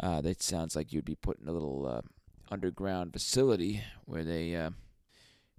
Uh, 0.00 0.20
that 0.20 0.42
sounds 0.42 0.74
like 0.74 0.92
you'd 0.92 1.04
be 1.04 1.14
put 1.16 1.40
in 1.40 1.48
a 1.48 1.52
little 1.52 1.86
uh, 1.86 2.02
underground 2.50 3.12
facility 3.12 3.82
where 4.04 4.24
they 4.24 4.54
uh, 4.54 4.70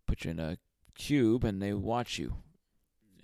put 0.05 0.25
you 0.25 0.31
in 0.31 0.39
a 0.39 0.57
cube 0.95 1.43
and 1.43 1.61
they 1.61 1.73
watch 1.73 2.17
you. 2.17 2.35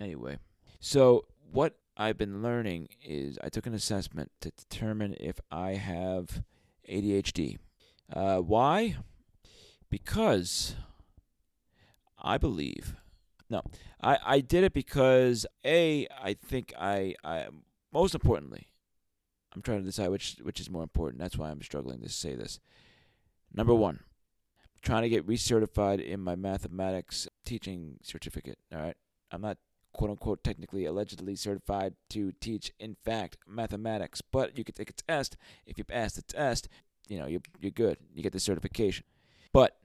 Anyway, 0.00 0.38
so 0.78 1.24
what 1.50 1.76
I've 1.96 2.18
been 2.18 2.42
learning 2.42 2.88
is 3.02 3.38
I 3.42 3.48
took 3.48 3.66
an 3.66 3.74
assessment 3.74 4.30
to 4.40 4.50
determine 4.50 5.16
if 5.18 5.40
I 5.50 5.72
have 5.72 6.42
ADHD. 6.88 7.58
Uh, 8.12 8.38
why? 8.38 8.96
Because 9.88 10.76
I 12.18 12.38
believe. 12.38 12.94
No, 13.48 13.62
I, 14.02 14.18
I 14.24 14.40
did 14.40 14.64
it 14.64 14.72
because 14.72 15.46
A, 15.64 16.06
I 16.22 16.34
think 16.34 16.74
I, 16.78 17.14
I 17.24 17.46
most 17.92 18.14
importantly, 18.14 18.68
I'm 19.54 19.62
trying 19.62 19.78
to 19.78 19.84
decide 19.84 20.08
which 20.08 20.36
which 20.42 20.60
is 20.60 20.68
more 20.68 20.82
important. 20.82 21.20
That's 21.20 21.38
why 21.38 21.50
I'm 21.50 21.62
struggling 21.62 22.02
to 22.02 22.08
say 22.08 22.34
this. 22.34 22.60
Number 23.54 23.74
one, 23.74 24.00
trying 24.82 25.02
to 25.02 25.08
get 25.08 25.26
recertified 25.26 26.04
in 26.04 26.20
my 26.20 26.34
mathematics 26.34 27.28
teaching 27.44 27.98
certificate. 28.02 28.58
All 28.74 28.80
right, 28.80 28.96
I'm 29.30 29.40
not 29.40 29.58
quote 29.96 30.10
unquote 30.10 30.44
technically 30.44 30.84
allegedly 30.84 31.34
certified 31.34 31.94
to 32.10 32.32
teach 32.32 32.70
in 32.78 32.94
fact 33.04 33.38
mathematics. 33.48 34.20
But 34.20 34.58
you 34.58 34.62
can 34.62 34.74
take 34.74 34.90
a 34.90 34.92
test. 34.92 35.36
If 35.66 35.78
you 35.78 35.84
pass 35.84 36.12
the 36.12 36.22
test 36.22 36.68
you 37.08 37.18
know 37.18 37.26
you're, 37.26 37.40
you're 37.60 37.70
good. 37.70 37.96
You 38.14 38.22
get 38.22 38.32
the 38.32 38.40
certification. 38.40 39.04
But 39.52 39.76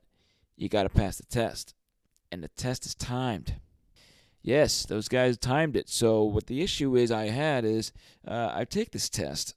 you 0.56 0.68
got 0.68 0.82
to 0.82 0.88
pass 0.90 1.16
the 1.16 1.24
test. 1.26 1.74
And 2.30 2.42
the 2.42 2.48
test 2.48 2.84
is 2.84 2.94
timed. 2.94 3.54
Yes 4.42 4.84
those 4.84 5.08
guys 5.08 5.38
timed 5.38 5.76
it. 5.76 5.88
So 5.88 6.22
what 6.22 6.46
the 6.46 6.60
issue 6.62 6.94
is 6.94 7.10
i 7.10 7.26
had 7.26 7.64
is 7.64 7.92
uh, 8.28 8.50
i 8.52 8.64
take 8.64 8.90
this 8.90 9.08
test 9.08 9.54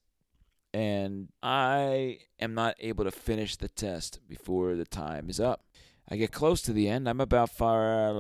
and 0.74 1.30
i 1.44 2.20
am 2.40 2.54
not 2.54 2.76
able 2.80 3.04
to 3.04 3.12
finish 3.12 3.56
the 3.56 3.70
test 3.70 4.20
before 4.28 4.76
the 4.76 4.86
time 4.86 5.30
is 5.30 5.40
up 5.40 5.65
I 6.10 6.18
get 6.18 6.32
close 6.32 6.62
to 6.64 6.74
the 6.74 6.88
end. 6.88 7.10
I'm 7.10 7.22
about 7.22 7.50
far, 7.50 8.14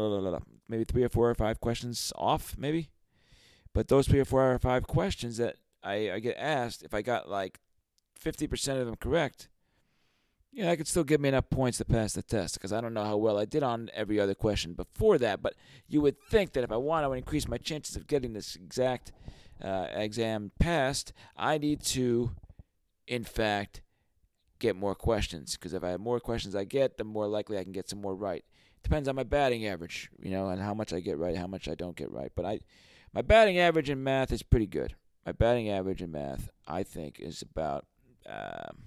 maybe 0.67 0.83
three 0.83 1.03
or 1.03 1.09
four 1.09 1.29
or 1.29 1.35
five 1.35 1.59
questions 1.59 2.11
off, 2.15 2.55
maybe. 2.57 2.89
But 3.73 3.89
those 3.89 4.07
three 4.07 4.19
or 4.19 4.25
four 4.25 4.53
or 4.53 4.59
five 4.59 4.87
questions 4.87 5.37
that 5.37 5.57
I, 5.83 6.11
I 6.11 6.19
get 6.19 6.37
asked, 6.37 6.83
if 6.83 6.93
I 6.93 7.01
got 7.01 7.29
like 7.29 7.59
50% 8.23 8.79
of 8.79 8.85
them 8.85 8.95
correct, 8.95 9.49
yeah, 10.51 10.71
I 10.71 10.77
could 10.77 10.87
still 10.87 11.03
give 11.03 11.19
me 11.19 11.29
enough 11.29 11.49
points 11.49 11.77
to 11.79 11.85
pass 11.85 12.13
the 12.13 12.23
test 12.23 12.53
because 12.53 12.71
I 12.71 12.79
don't 12.79 12.93
know 12.93 13.03
how 13.03 13.17
well 13.17 13.37
I 13.37 13.43
did 13.43 13.61
on 13.61 13.91
every 13.93 14.19
other 14.19 14.33
question 14.33 14.73
before 14.73 15.17
that. 15.17 15.41
But 15.41 15.55
you 15.87 15.99
would 16.01 16.19
think 16.29 16.53
that 16.53 16.63
if 16.63 16.71
I 16.71 16.77
want 16.77 17.05
to 17.05 17.11
increase 17.11 17.47
my 17.47 17.57
chances 17.57 17.97
of 17.97 18.07
getting 18.07 18.31
this 18.31 18.55
exact 18.55 19.11
uh, 19.61 19.87
exam 19.91 20.51
passed, 20.57 21.11
I 21.35 21.57
need 21.57 21.81
to, 21.83 22.31
in 23.05 23.25
fact, 23.25 23.81
get 24.65 24.75
more 24.75 24.95
questions 24.95 25.55
because 25.55 25.73
if 25.73 25.83
I 25.83 25.89
have 25.89 25.99
more 25.99 26.19
questions 26.19 26.55
I 26.55 26.63
get, 26.63 26.97
the 26.97 27.03
more 27.03 27.27
likely 27.27 27.57
I 27.57 27.63
can 27.63 27.71
get 27.71 27.89
some 27.89 28.01
more 28.01 28.15
right. 28.15 28.43
Depends 28.83 29.07
on 29.07 29.15
my 29.15 29.23
batting 29.23 29.65
average, 29.65 30.09
you 30.19 30.31
know, 30.31 30.49
and 30.49 30.61
how 30.61 30.73
much 30.73 30.93
I 30.93 30.99
get 30.99 31.17
right, 31.17 31.35
how 31.35 31.47
much 31.47 31.67
I 31.67 31.75
don't 31.75 31.95
get 31.95 32.11
right. 32.11 32.31
But 32.35 32.45
I, 32.45 32.59
my 33.13 33.21
batting 33.21 33.57
average 33.57 33.89
in 33.89 34.03
math 34.03 34.31
is 34.31 34.43
pretty 34.43 34.67
good. 34.67 34.95
My 35.25 35.31
batting 35.31 35.69
average 35.69 36.01
in 36.01 36.11
math, 36.11 36.49
I 36.67 36.83
think, 36.83 37.19
is 37.19 37.41
about. 37.41 37.85
Um, 38.27 38.85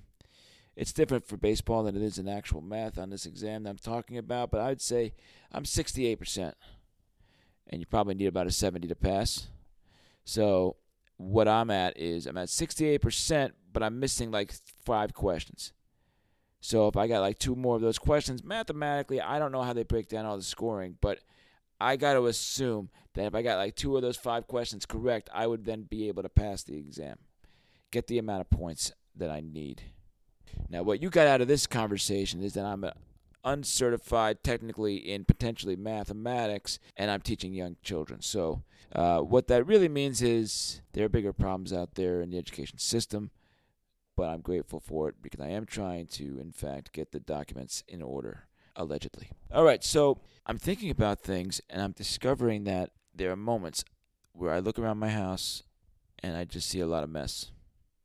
it's 0.77 0.93
different 0.93 1.27
for 1.27 1.37
baseball 1.37 1.83
than 1.83 1.97
it 1.97 2.03
is 2.03 2.19
in 2.19 2.29
actual 2.29 2.61
math 2.61 2.99
on 2.99 3.11
this 3.11 3.27
exam 3.27 3.65
that 3.65 3.71
I'm 3.71 3.79
talking 3.79 4.17
about, 4.17 4.53
but 4.53 4.61
I'd 4.61 4.81
say 4.81 5.13
I'm 5.51 5.65
68%. 5.65 6.53
And 7.67 7.81
you 7.81 7.87
probably 7.87 8.15
need 8.15 8.27
about 8.27 8.47
a 8.47 8.53
70 8.53 8.87
to 8.87 8.95
pass. 8.95 9.49
So 10.25 10.77
what 11.17 11.49
I'm 11.49 11.71
at 11.71 11.99
is 11.99 12.27
I'm 12.27 12.39
at 12.39 12.47
68%, 12.47 13.51
but 13.79 13.87
I'm 13.87 14.01
missing 14.01 14.33
like 14.33 14.53
five 14.85 15.15
questions. 15.15 15.73
So 16.61 16.89
if 16.89 16.97
I 16.97 17.07
got 17.07 17.21
like 17.21 17.39
two 17.39 17.55
more 17.55 17.77
of 17.77 17.81
those 17.81 17.97
questions, 17.97 18.43
mathematically, 18.43 19.21
I 19.21 19.39
don't 19.39 19.53
know 19.53 19.63
how 19.63 19.73
they 19.73 19.85
break 19.85 20.09
down 20.09 20.27
all 20.27 20.37
the 20.37 20.43
scoring, 20.43 20.97
but 21.01 21.21
I 21.81 21.95
got 21.95 22.15
to 22.15 22.27
assume 22.27 22.91
that 23.15 23.27
if 23.27 23.37
I 23.37 23.43
got 23.43 23.57
like 23.57 23.77
two 23.77 23.95
of 23.95 24.03
those 24.03 24.17
five 24.17 24.49
questions 24.49 24.85
correct, 24.85 25.31
I 25.33 25.47
would 25.47 25.65
then 25.65 25.83
be 25.83 26.09
able 26.09 26.25
to 26.25 26.29
pass 26.29 26.65
the 26.65 26.77
exam, 26.77 27.19
get 27.93 28.09
the 28.09 28.19
amount 28.19 28.41
of 28.41 28.51
points 28.51 28.91
that 29.15 29.31
I 29.31 29.43
need. 29.43 29.83
Now, 30.69 30.83
what 30.83 31.01
you 31.01 31.09
got 31.09 31.29
out 31.29 31.41
of 31.41 31.47
this 31.47 31.69
conversation 31.69 32.43
is 32.43 32.55
that 32.55 32.65
I'm 32.65 32.85
uncertified 33.45 34.43
technically 34.43 34.97
in 34.97 35.25
potentially 35.25 35.77
mathematics, 35.77 36.81
and 36.97 37.13
I'm 37.13 37.21
teaching 37.21 37.55
young 37.55 37.77
children. 37.85 38.23
So, 38.23 38.65
uh, 38.93 39.21
what 39.21 39.47
that 39.47 39.69
really 39.69 39.89
means 39.89 40.21
is 40.21 40.81
there 40.95 41.05
are 41.05 41.09
bigger 41.09 41.33
problems 41.33 41.73
out 41.73 41.95
there 41.95 42.21
in 42.21 42.31
the 42.31 42.39
education 42.39 42.79
system, 42.79 43.31
but 44.19 44.31
I'm 44.31 44.41
grateful 44.41 44.81
for 44.81 45.09
it 45.09 45.15
because 45.23 45.39
I 45.39 45.51
am 45.51 45.65
trying 45.65 46.09
to, 46.09 46.41
in 46.41 46.51
fact, 46.51 46.93
get 46.93 47.13
the 47.13 47.21
documents 47.21 47.85
in 47.87 48.03
order, 48.03 48.49
allegedly. 48.75 49.31
All 49.55 49.63
right, 49.63 49.85
so 49.85 50.19
I'm 50.45 50.59
thinking 50.59 50.91
about 50.91 51.21
things, 51.21 51.61
and 51.71 51.81
I'm 51.81 51.93
discovering 51.93 52.65
that 52.65 52.91
there 53.15 53.31
are 53.31 53.37
moments 53.37 53.85
where 54.33 54.53
I 54.53 54.59
look 54.59 54.77
around 54.77 54.99
my 54.99 55.11
house 55.11 55.63
and 56.21 56.37
I 56.37 56.45
just 56.45 56.69
see 56.69 56.81
a 56.81 56.87
lot 56.89 57.05
of 57.05 57.11
mess. 57.11 57.53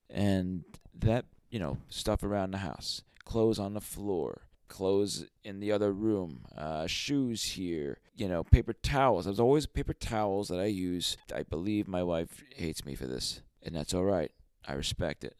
And 0.08 0.66
that, 1.00 1.26
you 1.50 1.58
know, 1.58 1.80
stuff 1.90 2.22
around 2.22 2.52
the 2.52 2.60
house, 2.60 3.02
clothes 3.26 3.58
on 3.58 3.74
the 3.74 3.82
floor, 3.82 4.44
clothes 4.68 5.26
in 5.44 5.62
the 5.62 5.72
other 5.72 5.92
room, 5.92 6.46
uh, 6.56 6.86
shoes 6.86 7.42
here, 7.44 7.98
you 8.14 8.28
know, 8.28 8.44
paper 8.44 8.74
towels. 8.74 9.26
There's 9.26 9.40
always 9.40 9.66
paper 9.66 9.96
towels 9.96 10.50
that 10.50 10.60
I 10.60 10.66
use. 10.66 11.18
I 11.34 11.42
believe 11.42 11.88
my 11.88 12.04
wife 12.04 12.44
hates 12.56 12.86
me 12.86 12.94
for 12.94 13.08
this, 13.08 13.42
and 13.64 13.76
that's 13.76 13.96
all 13.96 14.06
right. 14.06 14.32
I 14.68 14.74
respect 14.74 15.24
it 15.24 15.36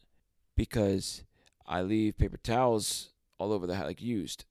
because 0.56 1.24
I 1.66 1.82
leave 1.82 2.18
paper 2.18 2.36
towels 2.36 3.10
all 3.38 3.52
over 3.52 3.66
the 3.66 3.76
house, 3.76 3.86
like 3.86 4.02
used. 4.02 4.44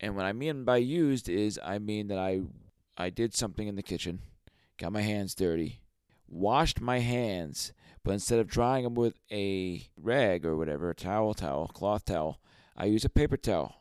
And 0.00 0.14
what 0.14 0.26
I 0.26 0.32
mean 0.32 0.64
by 0.64 0.76
used 0.76 1.28
is 1.28 1.58
I 1.64 1.78
mean 1.78 2.08
that 2.08 2.18
I 2.18 2.42
I 2.96 3.10
did 3.10 3.34
something 3.34 3.68
in 3.68 3.76
the 3.76 3.82
kitchen, 3.82 4.20
got 4.78 4.92
my 4.92 5.02
hands 5.02 5.34
dirty, 5.34 5.80
washed 6.28 6.80
my 6.80 7.00
hands, 7.00 7.72
but 8.04 8.12
instead 8.12 8.38
of 8.38 8.46
drying 8.46 8.84
them 8.84 8.94
with 8.94 9.14
a 9.30 9.88
rag 9.96 10.44
or 10.44 10.56
whatever, 10.56 10.90
a 10.90 10.94
towel, 10.94 11.34
towel, 11.34 11.68
cloth 11.68 12.04
towel, 12.04 12.40
I 12.76 12.86
use 12.86 13.04
a 13.04 13.10
paper 13.10 13.36
towel 13.36 13.74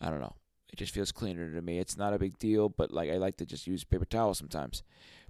I 0.00 0.10
don't 0.10 0.20
know. 0.20 0.36
It 0.72 0.76
just 0.76 0.94
feels 0.94 1.12
cleaner 1.12 1.52
to 1.52 1.62
me. 1.62 1.78
It's 1.78 1.96
not 1.96 2.14
a 2.14 2.18
big 2.18 2.38
deal, 2.38 2.68
but 2.68 2.92
like 2.92 3.10
I 3.10 3.16
like 3.16 3.36
to 3.38 3.46
just 3.46 3.66
use 3.66 3.84
paper 3.84 4.04
towel 4.04 4.34
sometimes. 4.34 4.82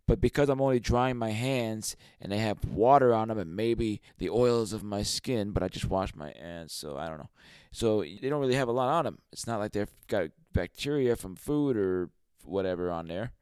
But 0.08 0.22
because 0.22 0.48
I'm 0.48 0.62
only 0.62 0.80
drying 0.80 1.18
my 1.18 1.32
hands 1.32 1.94
and 2.18 2.32
they 2.32 2.38
have 2.38 2.64
water 2.64 3.12
on 3.12 3.28
them 3.28 3.38
and 3.38 3.54
maybe 3.54 4.00
the 4.16 4.30
oils 4.30 4.72
of 4.72 4.82
my 4.82 5.02
skin, 5.02 5.50
but 5.50 5.62
I 5.62 5.68
just 5.68 5.84
wash 5.84 6.14
my 6.14 6.32
hands, 6.32 6.72
so 6.72 6.96
I 6.96 7.08
don't 7.08 7.18
know. 7.18 7.28
So 7.72 8.00
they 8.00 8.30
don't 8.30 8.40
really 8.40 8.54
have 8.54 8.68
a 8.68 8.72
lot 8.72 8.88
on 8.88 9.04
them. 9.04 9.18
It's 9.32 9.46
not 9.46 9.60
like 9.60 9.72
they've 9.72 9.92
got 10.06 10.30
bacteria 10.54 11.14
from 11.14 11.36
food 11.36 11.76
or 11.76 12.08
whatever 12.42 12.90
on 12.90 13.06
there. 13.06 13.32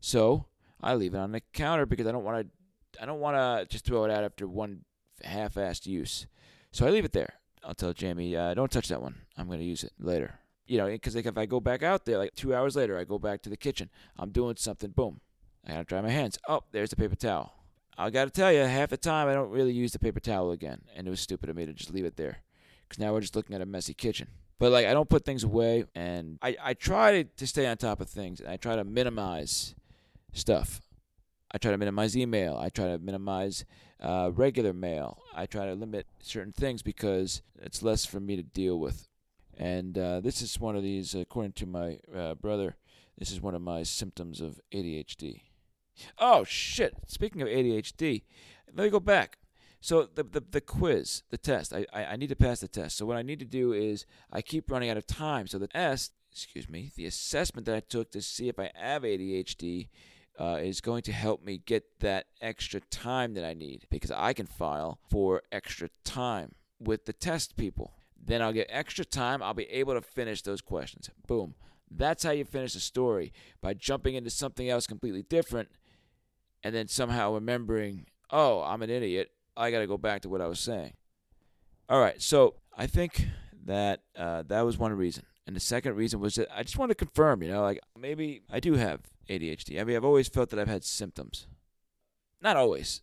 So 0.00 0.46
I 0.80 0.94
leave 0.94 1.14
it 1.14 1.18
on 1.18 1.32
the 1.32 1.42
counter 1.52 1.86
because 1.86 2.06
I 2.06 2.12
don't 2.12 2.22
want 2.22 2.46
to. 2.46 3.02
I 3.02 3.06
don't 3.06 3.20
want 3.20 3.36
to 3.36 3.66
just 3.68 3.84
throw 3.84 4.04
it 4.04 4.10
out 4.12 4.22
after 4.22 4.46
one 4.46 4.84
half-assed 5.24 5.86
use. 5.86 6.28
So 6.70 6.86
I 6.86 6.90
leave 6.90 7.04
it 7.04 7.12
there. 7.12 7.34
I'll 7.64 7.74
tell 7.74 7.92
Jamie, 7.92 8.36
uh, 8.36 8.54
don't 8.54 8.70
touch 8.70 8.88
that 8.88 9.02
one. 9.02 9.16
I'm 9.36 9.48
going 9.48 9.58
to 9.58 9.64
use 9.64 9.82
it 9.82 9.92
later. 9.98 10.38
You 10.66 10.78
know, 10.78 10.86
because 10.86 11.16
like 11.16 11.26
if 11.26 11.36
I 11.36 11.46
go 11.46 11.58
back 11.58 11.82
out 11.82 12.04
there, 12.04 12.18
like 12.18 12.36
two 12.36 12.54
hours 12.54 12.76
later, 12.76 12.96
I 12.96 13.02
go 13.02 13.18
back 13.18 13.42
to 13.42 13.50
the 13.50 13.56
kitchen. 13.56 13.90
I'm 14.16 14.30
doing 14.30 14.54
something. 14.56 14.90
Boom. 14.90 15.20
I 15.66 15.72
gotta 15.72 15.84
dry 15.84 16.00
my 16.00 16.10
hands. 16.10 16.38
Oh, 16.48 16.62
there's 16.72 16.90
the 16.90 16.96
paper 16.96 17.16
towel. 17.16 17.54
I 17.96 18.10
gotta 18.10 18.30
tell 18.30 18.52
you, 18.52 18.60
half 18.60 18.90
the 18.90 18.96
time 18.96 19.28
I 19.28 19.34
don't 19.34 19.50
really 19.50 19.72
use 19.72 19.92
the 19.92 19.98
paper 19.98 20.20
towel 20.20 20.50
again, 20.50 20.82
and 20.94 21.06
it 21.06 21.10
was 21.10 21.20
stupid 21.20 21.50
of 21.50 21.56
me 21.56 21.66
to 21.66 21.72
just 21.72 21.92
leave 21.92 22.04
it 22.04 22.16
there, 22.16 22.38
because 22.88 22.98
now 22.98 23.12
we're 23.12 23.20
just 23.20 23.36
looking 23.36 23.54
at 23.54 23.62
a 23.62 23.66
messy 23.66 23.94
kitchen. 23.94 24.28
But 24.58 24.72
like, 24.72 24.86
I 24.86 24.92
don't 24.92 25.08
put 25.08 25.24
things 25.24 25.44
away, 25.44 25.84
and 25.94 26.38
I 26.42 26.56
I 26.62 26.74
try 26.74 27.22
to 27.22 27.46
stay 27.46 27.66
on 27.66 27.76
top 27.76 28.00
of 28.00 28.08
things, 28.08 28.40
and 28.40 28.48
I 28.48 28.56
try 28.56 28.76
to 28.76 28.84
minimize 28.84 29.74
stuff. 30.32 30.80
I 31.52 31.58
try 31.58 31.70
to 31.70 31.78
minimize 31.78 32.16
email. 32.16 32.56
I 32.56 32.70
try 32.70 32.86
to 32.86 32.98
minimize 32.98 33.64
uh, 34.00 34.30
regular 34.34 34.72
mail. 34.72 35.18
I 35.34 35.46
try 35.46 35.66
to 35.66 35.74
limit 35.74 36.06
certain 36.20 36.52
things 36.52 36.82
because 36.82 37.42
it's 37.60 37.82
less 37.82 38.06
for 38.06 38.20
me 38.20 38.36
to 38.36 38.42
deal 38.42 38.80
with. 38.80 39.06
And 39.56 39.98
uh, 39.98 40.20
this 40.20 40.40
is 40.40 40.58
one 40.58 40.76
of 40.76 40.82
these, 40.82 41.14
according 41.14 41.52
to 41.52 41.66
my 41.66 41.98
uh, 42.14 42.34
brother, 42.34 42.76
this 43.18 43.30
is 43.30 43.40
one 43.40 43.54
of 43.54 43.60
my 43.60 43.82
symptoms 43.82 44.40
of 44.40 44.60
ADHD. 44.72 45.42
Oh 46.18 46.44
shit! 46.44 46.94
Speaking 47.06 47.42
of 47.42 47.48
ADHD, 47.48 48.22
let 48.74 48.84
me 48.84 48.90
go 48.90 49.00
back. 49.00 49.38
So 49.80 50.08
the 50.14 50.22
the, 50.22 50.40
the 50.40 50.60
quiz, 50.60 51.22
the 51.30 51.38
test, 51.38 51.72
I, 51.74 51.86
I 51.92 52.04
I 52.04 52.16
need 52.16 52.28
to 52.28 52.36
pass 52.36 52.60
the 52.60 52.68
test. 52.68 52.96
So 52.96 53.06
what 53.06 53.16
I 53.16 53.22
need 53.22 53.40
to 53.40 53.44
do 53.44 53.72
is 53.72 54.06
I 54.32 54.42
keep 54.42 54.70
running 54.70 54.90
out 54.90 54.96
of 54.96 55.06
time. 55.06 55.46
So 55.46 55.58
the 55.58 55.68
test, 55.68 56.12
excuse 56.30 56.68
me, 56.68 56.92
the 56.96 57.06
assessment 57.06 57.66
that 57.66 57.74
I 57.74 57.80
took 57.80 58.10
to 58.12 58.22
see 58.22 58.48
if 58.48 58.58
I 58.58 58.70
have 58.74 59.02
ADHD 59.02 59.88
uh, 60.38 60.58
is 60.62 60.80
going 60.80 61.02
to 61.02 61.12
help 61.12 61.44
me 61.44 61.62
get 61.64 61.84
that 62.00 62.26
extra 62.40 62.80
time 62.80 63.34
that 63.34 63.44
I 63.44 63.54
need 63.54 63.86
because 63.90 64.10
I 64.10 64.32
can 64.32 64.46
file 64.46 64.98
for 65.10 65.42
extra 65.50 65.88
time 66.04 66.54
with 66.80 67.04
the 67.04 67.12
test 67.12 67.56
people. 67.56 67.94
Then 68.24 68.40
I'll 68.40 68.52
get 68.52 68.68
extra 68.70 69.04
time. 69.04 69.42
I'll 69.42 69.54
be 69.54 69.64
able 69.64 69.94
to 69.94 70.00
finish 70.00 70.42
those 70.42 70.60
questions. 70.60 71.10
Boom. 71.26 71.54
That's 71.90 72.22
how 72.22 72.30
you 72.30 72.44
finish 72.44 72.74
a 72.74 72.80
story 72.80 73.32
by 73.60 73.74
jumping 73.74 74.14
into 74.14 74.30
something 74.30 74.68
else 74.68 74.86
completely 74.86 75.22
different 75.22 75.68
and 76.62 76.74
then 76.74 76.88
somehow 76.88 77.34
remembering, 77.34 78.06
oh, 78.30 78.62
I'm 78.62 78.82
an 78.82 78.90
idiot. 78.90 79.30
I 79.56 79.70
got 79.70 79.80
to 79.80 79.86
go 79.86 79.98
back 79.98 80.22
to 80.22 80.28
what 80.28 80.40
I 80.40 80.46
was 80.46 80.60
saying. 80.60 80.94
All 81.88 82.00
right. 82.00 82.20
So 82.20 82.54
I 82.76 82.86
think 82.86 83.26
that 83.64 84.00
uh, 84.16 84.42
that 84.48 84.62
was 84.62 84.78
one 84.78 84.92
reason. 84.92 85.24
And 85.46 85.56
the 85.56 85.60
second 85.60 85.96
reason 85.96 86.20
was 86.20 86.36
that 86.36 86.48
I 86.56 86.62
just 86.62 86.78
want 86.78 86.90
to 86.90 86.94
confirm, 86.94 87.42
you 87.42 87.50
know, 87.50 87.62
like 87.62 87.80
maybe 87.98 88.42
I 88.50 88.60
do 88.60 88.74
have 88.74 89.00
ADHD. 89.28 89.80
I 89.80 89.84
mean, 89.84 89.96
I've 89.96 90.04
always 90.04 90.28
felt 90.28 90.50
that 90.50 90.58
I've 90.58 90.68
had 90.68 90.84
symptoms. 90.84 91.46
Not 92.40 92.56
always. 92.56 93.02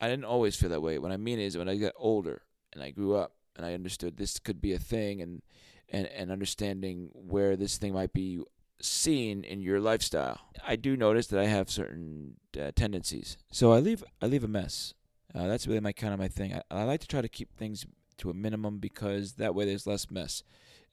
I 0.00 0.08
didn't 0.08 0.26
always 0.26 0.54
feel 0.54 0.68
that 0.70 0.82
way. 0.82 0.98
What 0.98 1.12
I 1.12 1.16
mean 1.16 1.40
is 1.40 1.56
when 1.56 1.68
I 1.68 1.76
got 1.76 1.92
older 1.96 2.42
and 2.72 2.82
I 2.82 2.90
grew 2.90 3.16
up 3.16 3.32
and 3.56 3.66
I 3.66 3.74
understood 3.74 4.16
this 4.16 4.38
could 4.38 4.60
be 4.60 4.72
a 4.72 4.78
thing 4.78 5.20
and 5.20 5.42
and, 5.90 6.06
and 6.08 6.30
understanding 6.30 7.08
where 7.14 7.56
this 7.56 7.78
thing 7.78 7.94
might 7.94 8.12
be 8.12 8.40
seen 8.80 9.44
in 9.44 9.60
your 9.60 9.80
lifestyle. 9.80 10.40
I 10.66 10.76
do 10.76 10.96
notice 10.96 11.26
that 11.28 11.40
I 11.40 11.46
have 11.46 11.70
certain 11.70 12.36
uh, 12.60 12.70
tendencies. 12.74 13.36
So 13.50 13.72
I 13.72 13.80
leave 13.80 14.04
I 14.22 14.26
leave 14.26 14.44
a 14.44 14.48
mess. 14.48 14.94
Uh, 15.34 15.46
that's 15.46 15.66
really 15.66 15.80
my 15.80 15.92
kind 15.92 16.12
of 16.12 16.18
my 16.18 16.28
thing. 16.28 16.54
I, 16.54 16.62
I 16.70 16.84
like 16.84 17.00
to 17.00 17.08
try 17.08 17.20
to 17.20 17.28
keep 17.28 17.56
things 17.56 17.86
to 18.18 18.30
a 18.30 18.34
minimum 18.34 18.78
because 18.78 19.34
that 19.34 19.54
way 19.54 19.64
there's 19.64 19.86
less 19.86 20.10
mess. 20.10 20.42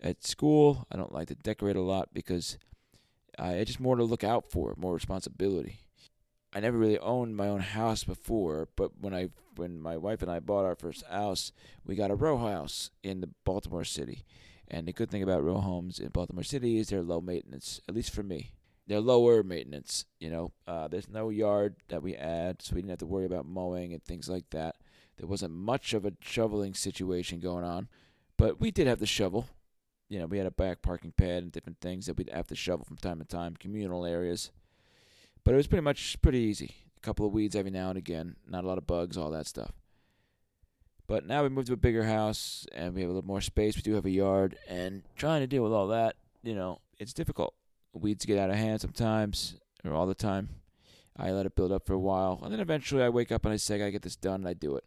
At 0.02 0.26
school, 0.26 0.86
I 0.92 0.98
don't 0.98 1.14
like 1.14 1.30
to 1.30 1.36
decorate 1.36 1.76
a 1.76 1.82
lot 1.82 2.10
because 2.14 2.58
I 3.40 3.64
just 3.64 3.80
more 3.80 3.96
to 3.96 4.04
look 4.04 4.24
out 4.24 4.52
for, 4.52 4.74
more 4.78 4.94
responsibility. 4.94 5.80
I 6.54 6.60
never 6.62 6.78
really 6.78 7.00
owned 7.00 7.36
my 7.36 7.48
own 7.48 7.60
house 7.60 8.04
before, 8.04 8.70
but 8.76 8.92
when 9.00 9.14
I 9.14 9.30
when 9.56 9.82
my 9.82 9.98
wife 9.98 10.22
and 10.22 10.32
I 10.32 10.40
bought 10.40 10.66
our 10.66 10.76
first 10.76 11.06
house, 11.06 11.52
we 11.86 11.96
got 11.96 12.12
a 12.12 12.16
row 12.16 12.38
house 12.38 12.92
in 13.04 13.22
the 13.22 13.30
Baltimore 13.44 13.84
City. 13.84 14.26
And 14.68 14.88
the 14.88 14.94
good 14.94 15.10
thing 15.10 15.24
about 15.24 15.44
row 15.44 15.60
homes 15.60 16.00
in 16.00 16.10
Baltimore 16.10 16.44
City 16.44 16.78
is 16.78 16.90
they're 16.90 17.02
low 17.02 17.22
maintenance, 17.22 17.80
at 17.88 17.96
least 17.96 18.14
for 18.14 18.24
me. 18.24 18.52
They're 18.88 19.00
lower 19.00 19.44
maintenance, 19.44 20.06
you 20.20 20.30
know. 20.30 20.52
Uh, 20.68 20.88
there's 20.88 21.10
no 21.10 21.30
yard 21.30 21.76
that 21.90 22.04
we 22.04 22.16
add, 22.16 22.62
so 22.62 22.76
we 22.76 22.82
didn't 22.82 22.92
have 22.92 23.00
to 23.00 23.06
worry 23.06 23.26
about 23.26 23.48
mowing 23.48 23.94
and 23.94 24.04
things 24.04 24.30
like 24.30 24.50
that. 24.52 24.76
There 25.18 25.28
wasn't 25.28 25.54
much 25.54 25.94
of 25.94 26.06
a 26.06 26.14
shoveling 26.22 26.74
situation 26.74 27.40
going 27.40 27.64
on, 27.64 27.88
but 28.38 28.60
we 28.60 28.70
did 28.72 28.88
have 28.88 29.00
the 29.00 29.06
shovel 29.06 29.48
you 30.10 30.20
know, 30.20 30.26
we 30.26 30.38
had 30.38 30.48
a 30.48 30.52
back 30.52 30.82
parking 30.82 31.12
pad 31.12 31.44
and 31.44 31.52
different 31.52 31.80
things 31.82 32.06
that 32.06 32.18
we'd 32.18 32.30
have 32.30 32.48
to 32.48 32.56
shovel 32.56 32.86
from 32.86 32.98
time 32.98 33.20
to 33.20 33.26
time, 33.26 33.56
communal 33.56 34.06
areas. 34.06 34.52
But 35.44 35.54
it 35.54 35.58
was 35.58 35.68
pretty 35.68 35.84
much 35.84 36.22
pretty 36.22 36.40
easy. 36.40 36.76
A 36.98 37.02
couple 37.02 37.26
of 37.26 37.34
weeds 37.34 37.56
every 37.56 37.72
now 37.72 37.90
and 37.90 37.98
again, 37.98 38.36
not 38.48 38.64
a 38.64 38.68
lot 38.68 38.78
of 38.78 38.88
bugs, 38.88 39.18
all 39.18 39.32
that 39.32 39.48
stuff. 39.48 39.72
But 41.08 41.26
now 41.26 41.44
we 41.44 41.50
moved 41.50 41.68
to 41.68 41.74
a 41.74 41.78
bigger 41.78 42.04
house 42.04 42.66
and 42.74 42.96
we 42.96 43.02
have 43.02 43.10
a 43.10 43.14
little 43.14 43.28
more 43.28 43.42
space. 43.42 43.76
We 43.76 43.82
do 43.82 43.94
have 43.94 44.06
a 44.06 44.10
yard, 44.10 44.58
and 44.68 45.04
trying 45.16 45.42
to 45.42 45.48
deal 45.48 45.64
with 45.64 45.74
all 45.74 45.88
that, 45.88 46.16
you 46.44 46.56
know, 46.56 46.80
it's 46.98 47.14
difficult. 47.14 47.54
Weeds 47.94 48.26
get 48.26 48.40
out 48.40 48.50
of 48.50 48.56
hand 48.56 48.82
sometimes, 48.82 49.56
or 49.84 49.94
all 49.94 50.08
the 50.08 50.16
time. 50.16 50.50
I 51.18 51.32
let 51.32 51.46
it 51.46 51.56
build 51.56 51.72
up 51.72 51.86
for 51.86 51.94
a 51.94 52.00
while, 52.00 52.40
and 52.44 52.52
then 52.52 52.60
eventually 52.60 53.04
I 53.04 53.10
wake 53.10 53.32
up 53.32 53.46
and 53.46 53.54
I 53.54 53.58
say, 53.58 53.76
I 53.76 53.78
gotta 53.78 53.92
get 53.92 54.02
this 54.02 54.16
done, 54.18 54.42
and 54.42 54.48
I 54.48 54.54
do 54.54 54.76
it. 54.76 54.84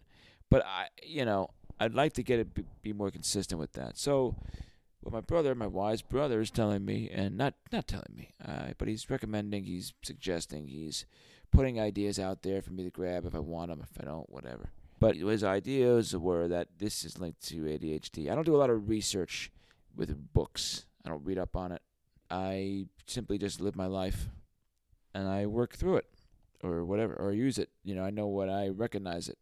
But 0.51 0.65
I, 0.67 0.89
you 1.03 1.25
know, 1.25 1.51
I'd 1.81 1.95
like 1.95 2.13
to 2.15 2.23
get 2.23 2.41
it 2.41 2.83
be 2.83 2.93
more 2.93 3.11
consistent 3.11 3.59
with 3.59 3.73
that. 3.73 3.97
So 3.97 4.35
what 5.01 5.13
my 5.13 5.21
brother, 5.21 5.55
my 5.55 5.67
wise 5.67 6.03
brother, 6.03 6.41
is 6.41 6.51
telling 6.51 6.85
me, 6.85 7.09
and 7.11 7.37
not 7.37 7.55
not 7.73 7.87
telling 7.87 8.15
me, 8.15 8.35
uh, 8.47 8.73
but 8.77 8.89
he's 8.89 9.09
recommending, 9.09 9.65
he's 9.65 9.95
suggesting, 10.03 10.67
he's 10.67 11.07
putting 11.51 11.81
ideas 11.81 12.19
out 12.19 12.43
there 12.43 12.61
for 12.61 12.73
me 12.73 12.85
to 12.85 12.91
grab 12.91 13.25
if 13.25 13.35
I 13.35 13.39
want 13.39 13.71
them, 13.71 13.83
if 13.83 13.99
I 14.03 14.05
don't, 14.05 14.29
whatever. 14.29 14.71
But 15.01 15.17
his 15.17 15.45
ideas 15.45 16.17
were 16.17 16.49
that 16.49 16.69
this 16.79 17.05
is 17.05 17.19
linked 17.19 17.47
to 17.49 17.63
ADHD. 17.63 18.31
I 18.31 18.35
don't 18.35 18.45
do 18.45 18.57
a 18.57 18.59
lot 18.59 18.71
of 18.71 18.89
research 18.89 19.53
with 19.95 20.33
books. 20.33 20.87
I 21.05 21.09
don't 21.09 21.25
read 21.25 21.39
up 21.39 21.57
on 21.57 21.73
it. 21.73 21.83
I 22.31 22.87
simply 23.07 23.39
just 23.39 23.61
live 23.61 23.77
my 23.77 23.87
life, 23.87 24.29
and 25.15 25.29
I 25.29 25.47
work 25.47 25.77
through 25.77 25.97
it, 25.97 26.07
or 26.63 26.85
whatever, 26.85 27.15
or 27.15 27.33
use 27.33 27.59
it. 27.59 27.71
You 27.85 27.95
know, 27.95 28.03
I 28.03 28.11
know 28.11 28.27
what 28.27 28.51
I 28.51 28.69
recognize 28.69 29.29
it. 29.29 29.39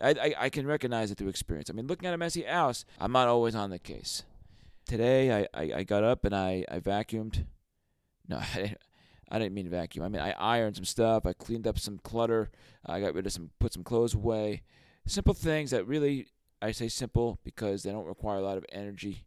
I, 0.00 0.10
I, 0.10 0.34
I 0.44 0.48
can 0.48 0.66
recognize 0.66 1.10
it 1.10 1.18
through 1.18 1.28
experience. 1.28 1.68
I 1.70 1.72
mean, 1.72 1.86
looking 1.86 2.08
at 2.08 2.14
a 2.14 2.18
messy 2.18 2.42
house, 2.42 2.84
I'm 2.98 3.12
not 3.12 3.28
always 3.28 3.54
on 3.54 3.70
the 3.70 3.78
case 3.78 4.22
today 4.86 5.32
I, 5.32 5.48
I, 5.54 5.72
I 5.76 5.82
got 5.84 6.04
up 6.04 6.24
and 6.24 6.34
I, 6.34 6.64
I 6.70 6.78
vacuumed. 6.78 7.44
No, 8.28 8.38
I 8.54 8.56
didn't, 8.56 8.78
I 9.30 9.38
didn't 9.38 9.54
mean 9.54 9.68
vacuum. 9.68 10.04
I 10.04 10.08
mean 10.08 10.22
I 10.22 10.32
ironed 10.32 10.76
some 10.76 10.84
stuff. 10.84 11.26
I 11.26 11.32
cleaned 11.32 11.66
up 11.66 11.78
some 11.78 11.98
clutter. 11.98 12.50
I 12.84 13.00
got 13.00 13.14
rid 13.14 13.26
of 13.26 13.32
some, 13.32 13.50
put 13.58 13.72
some 13.72 13.84
clothes 13.84 14.14
away. 14.14 14.62
Simple 15.06 15.34
things 15.34 15.70
that 15.70 15.86
really 15.86 16.28
I 16.62 16.72
say 16.72 16.88
simple 16.88 17.38
because 17.44 17.82
they 17.82 17.90
don't 17.90 18.06
require 18.06 18.38
a 18.38 18.42
lot 18.42 18.56
of 18.56 18.64
energy, 18.72 19.26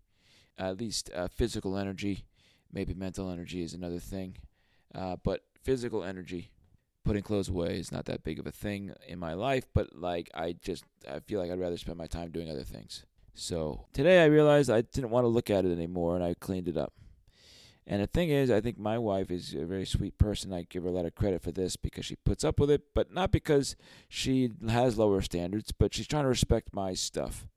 at 0.58 0.78
least 0.80 1.12
uh, 1.16 1.28
physical 1.28 1.78
energy. 1.78 2.26
Maybe 2.74 2.94
mental 2.94 3.30
energy 3.30 3.62
is 3.62 3.74
another 3.74 4.00
thing, 4.00 4.38
uh, 4.96 5.18
but 5.24 5.42
physical 5.63 6.04
energy. 6.04 6.52
Putting 7.06 7.24
clothes 7.24 7.48
away 7.48 7.80
is 7.80 7.92
not 7.92 8.06
that 8.06 8.24
big 8.24 8.40
of 8.40 8.48
a 8.48 8.52
thing 8.52 8.92
in 9.08 9.18
my 9.20 9.34
life, 9.34 9.66
but 9.74 9.96
like 9.96 10.30
I 10.34 10.56
just 10.62 10.84
I 11.10 11.20
feel 11.20 11.40
like 11.40 11.52
I'd 11.52 11.60
rather 11.60 11.78
spend 11.78 11.98
my 11.98 12.08
time 12.08 12.32
doing 12.32 12.50
other 12.50 12.63
things. 12.63 13.06
So 13.34 13.86
today 13.94 14.24
I 14.24 14.26
realized 14.26 14.70
I 14.72 14.82
didn't 14.82 15.12
want 15.12 15.26
to 15.26 15.30
look 15.30 15.50
at 15.50 15.63
it 15.63 15.72
anymore 15.72 16.16
and 16.16 16.24
I 16.24 16.34
cleaned 16.34 16.68
it 16.68 16.76
up. 16.76 16.92
And 17.89 18.02
the 18.02 18.08
thing 18.08 18.30
is, 18.30 18.52
I 18.52 18.60
think 18.60 18.78
my 18.78 18.97
wife 18.97 19.32
is 19.32 19.54
a 19.54 19.65
very 19.65 19.86
sweet 19.86 20.17
person. 20.17 20.52
I 20.52 20.63
give 20.69 20.84
her 20.84 20.89
a 20.89 20.91
lot 20.91 21.06
of 21.06 21.15
credit 21.15 21.41
for 21.41 21.54
this 21.54 21.78
because 21.78 22.06
she 22.06 22.17
puts 22.17 22.43
up 22.43 22.60
with 22.60 22.69
it, 22.69 22.82
but 22.93 23.13
not 23.13 23.32
because 23.32 23.78
she 24.10 24.52
has 24.67 24.97
lower 24.97 25.21
standards, 25.21 25.71
but 25.71 25.93
she's 25.93 26.08
trying 26.08 26.23
to 26.23 26.30
respect 26.30 26.73
my 26.73 26.93
stuff. 26.93 27.47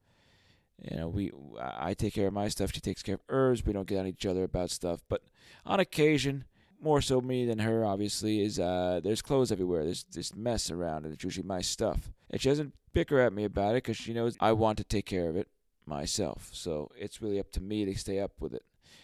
You 0.81 0.97
know, 0.97 1.09
we 1.09 1.33
I 1.61 1.95
take 1.95 2.15
care 2.15 2.29
of 2.29 2.33
my 2.33 2.49
stuff, 2.49 2.73
she 2.73 2.81
takes 2.81 3.03
care 3.03 3.17
of 3.17 3.23
hers. 3.29 3.67
We 3.67 3.73
don't 3.73 3.89
get 3.89 3.99
on 3.99 4.07
each 4.07 4.25
other 4.25 4.45
about 4.45 4.71
stuff, 4.71 5.01
but 5.09 5.23
on 5.67 5.81
occasion, 5.81 6.45
more 6.81 7.03
so 7.03 7.21
me 7.21 7.45
than 7.45 7.59
her, 7.59 7.85
obviously, 7.85 8.41
is 8.41 8.59
uh, 8.59 9.01
there's 9.03 9.21
clothes 9.21 9.51
everywhere. 9.51 9.85
There's 9.85 10.05
this 10.05 10.35
mess 10.35 10.71
around, 10.71 11.05
and 11.05 11.13
it's 11.13 11.25
usually 11.25 11.47
my 11.47 11.61
stuff. 11.61 12.11
And 12.31 12.41
she 12.41 12.49
doesn't 12.49 12.73
bicker 12.93 13.19
at 13.19 13.33
me 13.33 13.45
about 13.45 13.73
it 13.73 13.83
because 13.83 13.97
she 13.97 14.15
knows 14.15 14.37
I 14.41 14.53
want 14.53 14.79
to 14.79 14.85
take 14.85 15.07
care 15.07 15.29
of 15.29 15.37
it 15.37 15.49
myself. 15.85 16.51
So 16.53 16.91
it's 16.97 17.21
really 17.21 17.41
up 17.41 17.51
to 17.53 17.61
me 17.61 17.85
to 17.85 17.99
stay 17.99 18.21
up 18.21 18.41
with 18.41 18.55
it, 18.55 18.63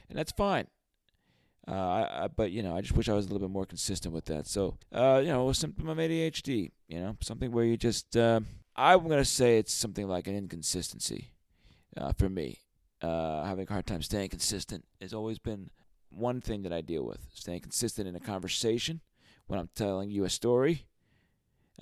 and 0.09 0.17
that's 0.17 0.33
fine. 0.33 0.69
Uh, 1.69 1.75
I, 1.75 2.25
I, 2.25 2.29
but 2.29 2.53
you 2.53 2.63
know, 2.63 2.77
I 2.77 2.81
just 2.81 2.97
wish 2.97 3.09
I 3.09 3.13
was 3.13 3.27
a 3.27 3.29
little 3.29 3.47
bit 3.47 3.53
more 3.53 3.67
consistent 3.67 4.15
with 4.15 4.27
that. 4.27 4.47
So, 4.47 4.77
uh, 4.93 5.21
you 5.23 5.29
know, 5.33 5.49
a 5.49 5.55
symptom 5.55 5.89
of 5.89 5.99
ADHD. 5.99 6.71
You 6.89 7.01
know, 7.01 7.17
something 7.21 7.51
where 7.51 7.65
you 7.65 7.77
just, 7.77 8.17
uh, 8.17 8.41
I'm 8.77 9.09
gonna 9.09 9.25
say 9.25 9.59
it's 9.59 9.73
something 9.73 10.07
like 10.07 10.29
an 10.29 10.37
inconsistency 10.37 11.33
uh, 11.97 12.13
for 12.13 12.29
me. 12.29 12.59
Uh, 13.03 13.45
having 13.45 13.67
a 13.69 13.73
hard 13.73 13.87
time 13.87 14.01
staying 14.03 14.29
consistent 14.29 14.85
has 15.01 15.13
always 15.13 15.39
been 15.39 15.71
one 16.11 16.41
thing 16.41 16.63
that 16.63 16.73
I 16.73 16.81
deal 16.83 17.05
with: 17.05 17.27
staying 17.35 17.61
consistent 17.61 18.07
in 18.07 18.15
a 18.15 18.21
conversation 18.21 19.01
when 19.49 19.59
I'm 19.59 19.69
telling 19.75 20.11
you 20.11 20.25
a 20.25 20.31
story, 20.31 20.87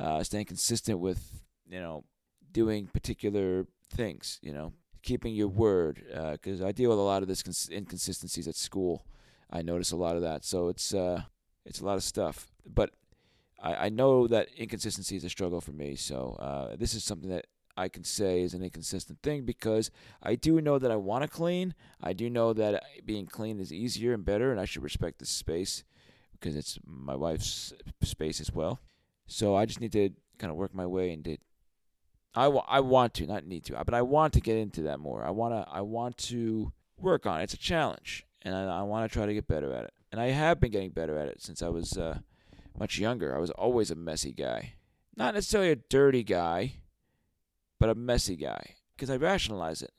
uh, 0.00 0.22
staying 0.22 0.46
consistent 0.46 0.98
with 0.98 1.42
you 1.68 1.78
know 1.80 2.04
doing 2.50 2.86
particular 2.86 3.66
things, 3.90 4.38
you 4.40 4.52
know, 4.52 4.72
keeping 5.02 5.34
your 5.34 5.48
word. 5.48 6.02
Because 6.32 6.62
I 6.62 6.72
deal 6.72 6.88
with 6.88 6.98
a 6.98 7.02
lot 7.02 7.20
of 7.22 7.28
this 7.28 7.42
cons- 7.42 7.68
inconsistencies 7.70 8.48
at 8.48 8.56
school. 8.56 9.04
I 9.50 9.62
notice 9.62 9.92
a 9.92 9.96
lot 9.96 10.16
of 10.16 10.22
that, 10.22 10.44
so 10.44 10.68
it's 10.68 10.94
uh, 10.94 11.22
it's 11.64 11.80
a 11.80 11.84
lot 11.84 11.96
of 11.96 12.02
stuff. 12.02 12.50
But 12.66 12.90
I, 13.62 13.86
I 13.86 13.88
know 13.88 14.26
that 14.26 14.48
inconsistency 14.56 15.16
is 15.16 15.24
a 15.24 15.30
struggle 15.30 15.60
for 15.60 15.72
me. 15.72 15.96
So 15.96 16.36
uh, 16.38 16.76
this 16.76 16.94
is 16.94 17.04
something 17.04 17.30
that 17.30 17.46
I 17.76 17.88
can 17.88 18.04
say 18.04 18.42
is 18.42 18.54
an 18.54 18.62
inconsistent 18.62 19.20
thing 19.22 19.44
because 19.44 19.90
I 20.22 20.36
do 20.36 20.60
know 20.60 20.78
that 20.78 20.90
I 20.90 20.96
want 20.96 21.22
to 21.22 21.28
clean. 21.28 21.74
I 22.00 22.12
do 22.12 22.30
know 22.30 22.52
that 22.52 22.84
being 23.04 23.26
clean 23.26 23.58
is 23.58 23.72
easier 23.72 24.12
and 24.12 24.24
better, 24.24 24.50
and 24.50 24.60
I 24.60 24.64
should 24.64 24.82
respect 24.82 25.18
this 25.18 25.30
space 25.30 25.84
because 26.32 26.56
it's 26.56 26.78
my 26.86 27.16
wife's 27.16 27.72
space 28.02 28.40
as 28.40 28.52
well. 28.52 28.80
So 29.26 29.56
I 29.56 29.66
just 29.66 29.80
need 29.80 29.92
to 29.92 30.10
kind 30.38 30.50
of 30.50 30.56
work 30.56 30.74
my 30.74 30.86
way 30.86 31.12
into. 31.12 31.38
I, 32.34 32.44
w- 32.44 32.64
I 32.66 32.80
want 32.80 33.14
to, 33.14 33.26
not 33.26 33.46
need 33.46 33.64
to, 33.66 33.82
but 33.84 33.94
I 33.94 34.02
want 34.02 34.32
to 34.34 34.40
get 34.40 34.56
into 34.56 34.82
that 34.82 34.98
more. 34.98 35.24
I 35.24 35.30
want 35.30 35.54
to 35.54 35.72
I 35.72 35.80
want 35.80 36.18
to 36.18 36.72
work 36.98 37.26
on 37.26 37.40
it. 37.40 37.44
It's 37.44 37.54
a 37.54 37.58
challenge, 37.58 38.26
and 38.44 38.54
I, 38.54 38.80
I 38.80 38.82
want 38.82 39.10
to 39.10 39.12
try 39.12 39.26
to 39.26 39.34
get 39.34 39.48
better 39.48 39.72
at 39.72 39.84
it. 39.84 39.92
And 40.12 40.20
I 40.20 40.26
have 40.26 40.60
been 40.60 40.70
getting 40.70 40.90
better 40.90 41.18
at 41.18 41.28
it 41.28 41.42
since 41.42 41.62
I 41.62 41.68
was 41.68 41.96
uh, 41.96 42.18
much 42.78 42.98
younger. 42.98 43.34
I 43.34 43.40
was 43.40 43.50
always 43.50 43.90
a 43.90 43.96
messy 43.96 44.32
guy, 44.32 44.74
not 45.16 45.34
necessarily 45.34 45.70
a 45.70 45.76
dirty 45.76 46.22
guy, 46.22 46.74
but 47.80 47.88
a 47.88 47.94
messy 47.94 48.36
guy 48.36 48.76
because 48.96 49.10
I 49.10 49.16
rationalize 49.16 49.82
it. 49.82 49.92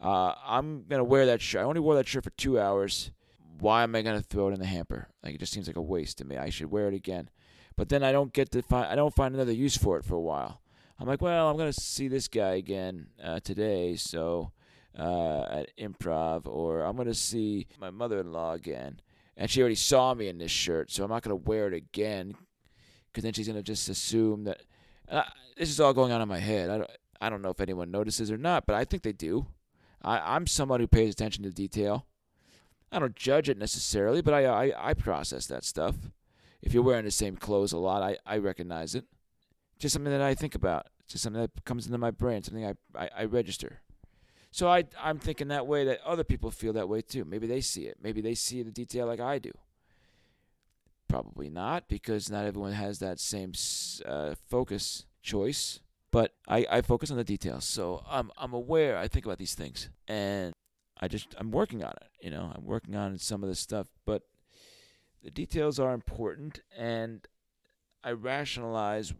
Uh, 0.00 0.34
I'm 0.44 0.84
gonna 0.88 1.04
wear 1.04 1.26
that 1.26 1.40
shirt. 1.40 1.62
I 1.62 1.64
only 1.64 1.80
wore 1.80 1.94
that 1.94 2.08
shirt 2.08 2.24
for 2.24 2.30
two 2.30 2.58
hours. 2.58 3.12
Why 3.60 3.84
am 3.84 3.94
I 3.94 4.02
gonna 4.02 4.20
throw 4.20 4.48
it 4.48 4.54
in 4.54 4.60
the 4.60 4.66
hamper? 4.66 5.08
Like 5.22 5.34
it 5.34 5.38
just 5.38 5.52
seems 5.52 5.68
like 5.68 5.76
a 5.76 5.82
waste 5.82 6.18
to 6.18 6.24
me. 6.24 6.36
I 6.36 6.50
should 6.50 6.70
wear 6.70 6.88
it 6.88 6.94
again. 6.94 7.30
But 7.76 7.88
then 7.88 8.02
I 8.02 8.12
don't 8.12 8.32
get 8.32 8.50
to 8.52 8.62
find. 8.62 8.86
I 8.86 8.96
don't 8.96 9.14
find 9.14 9.34
another 9.34 9.52
use 9.52 9.76
for 9.76 9.96
it 9.96 10.04
for 10.04 10.16
a 10.16 10.20
while. 10.20 10.60
I'm 10.98 11.06
like, 11.06 11.22
well, 11.22 11.48
I'm 11.48 11.56
gonna 11.56 11.72
see 11.72 12.08
this 12.08 12.28
guy 12.28 12.54
again 12.54 13.08
uh, 13.22 13.40
today, 13.40 13.96
so 13.96 14.52
uh, 14.98 15.42
at 15.50 15.76
improv, 15.76 16.46
or 16.46 16.82
I'm 16.82 16.96
gonna 16.96 17.14
see 17.14 17.66
my 17.80 17.90
mother-in-law 17.90 18.54
again, 18.54 19.00
and 19.36 19.50
she 19.50 19.60
already 19.60 19.74
saw 19.74 20.14
me 20.14 20.28
in 20.28 20.38
this 20.38 20.50
shirt, 20.50 20.90
so 20.90 21.04
I'm 21.04 21.10
not 21.10 21.22
gonna 21.22 21.36
wear 21.36 21.68
it 21.68 21.74
again, 21.74 22.34
because 23.06 23.24
then 23.24 23.32
she's 23.32 23.48
gonna 23.48 23.62
just 23.62 23.88
assume 23.88 24.44
that. 24.44 24.62
Uh, 25.08 25.24
this 25.56 25.68
is 25.68 25.80
all 25.80 25.92
going 25.92 26.12
on 26.12 26.22
in 26.22 26.28
my 26.28 26.38
head. 26.38 26.70
I 26.70 26.78
don't. 26.78 26.90
I 27.20 27.30
don't 27.30 27.40
know 27.40 27.50
if 27.50 27.60
anyone 27.60 27.92
notices 27.92 28.32
or 28.32 28.36
not, 28.36 28.66
but 28.66 28.74
I 28.74 28.84
think 28.84 29.04
they 29.04 29.12
do. 29.12 29.46
I, 30.02 30.34
I'm 30.34 30.48
someone 30.48 30.80
who 30.80 30.88
pays 30.88 31.14
attention 31.14 31.44
to 31.44 31.50
detail. 31.50 32.06
I 32.90 32.98
don't 32.98 33.14
judge 33.14 33.48
it 33.48 33.56
necessarily, 33.56 34.22
but 34.22 34.34
I, 34.34 34.44
I, 34.46 34.90
I 34.90 34.94
process 34.94 35.46
that 35.46 35.64
stuff. 35.64 35.94
If 36.60 36.74
you're 36.74 36.82
wearing 36.82 37.04
the 37.04 37.12
same 37.12 37.36
clothes 37.36 37.72
a 37.72 37.78
lot, 37.78 38.02
I, 38.02 38.18
I 38.26 38.38
recognize 38.38 38.96
it. 38.96 39.04
Just 39.78 39.92
something 39.92 40.12
that 40.12 40.20
I 40.20 40.34
think 40.34 40.56
about. 40.56 40.88
Just 41.06 41.22
something 41.22 41.40
that 41.40 41.64
comes 41.64 41.86
into 41.86 41.96
my 41.96 42.10
brain, 42.10 42.42
something 42.42 42.66
I, 42.66 42.74
I, 42.96 43.10
I 43.18 43.24
register. 43.24 43.80
So 44.52 44.68
I, 44.68 44.84
I'm 45.02 45.18
thinking 45.18 45.48
that 45.48 45.66
way 45.66 45.84
that 45.86 46.02
other 46.04 46.24
people 46.24 46.50
feel 46.50 46.74
that 46.74 46.88
way 46.88 47.00
too. 47.00 47.24
Maybe 47.24 47.46
they 47.46 47.62
see 47.62 47.86
it. 47.86 47.96
Maybe 48.02 48.20
they 48.20 48.34
see 48.34 48.62
the 48.62 48.70
detail 48.70 49.06
like 49.06 49.18
I 49.18 49.38
do. 49.38 49.50
Probably 51.08 51.48
not, 51.48 51.88
because 51.88 52.30
not 52.30 52.44
everyone 52.44 52.72
has 52.72 52.98
that 52.98 53.18
same 53.18 53.52
uh, 54.06 54.34
focus 54.48 55.06
choice. 55.22 55.80
But 56.10 56.34
I, 56.46 56.66
I 56.70 56.82
focus 56.82 57.10
on 57.10 57.16
the 57.16 57.24
details. 57.24 57.64
So 57.64 58.04
I'm, 58.08 58.30
I'm 58.36 58.52
aware. 58.52 58.98
I 58.98 59.08
think 59.08 59.24
about 59.24 59.38
these 59.38 59.54
things. 59.54 59.88
And 60.06 60.52
I 61.00 61.08
just, 61.08 61.34
I'm 61.38 61.50
working 61.50 61.82
on 61.82 61.92
it. 61.92 62.10
You 62.20 62.30
know, 62.30 62.52
I'm 62.54 62.66
working 62.66 62.94
on 62.94 63.16
some 63.16 63.42
of 63.42 63.48
this 63.48 63.58
stuff. 63.58 63.86
But 64.04 64.22
the 65.24 65.30
details 65.30 65.78
are 65.78 65.94
important. 65.94 66.60
And 66.76 67.26
I 68.04 68.12
rationalize, 68.12 69.14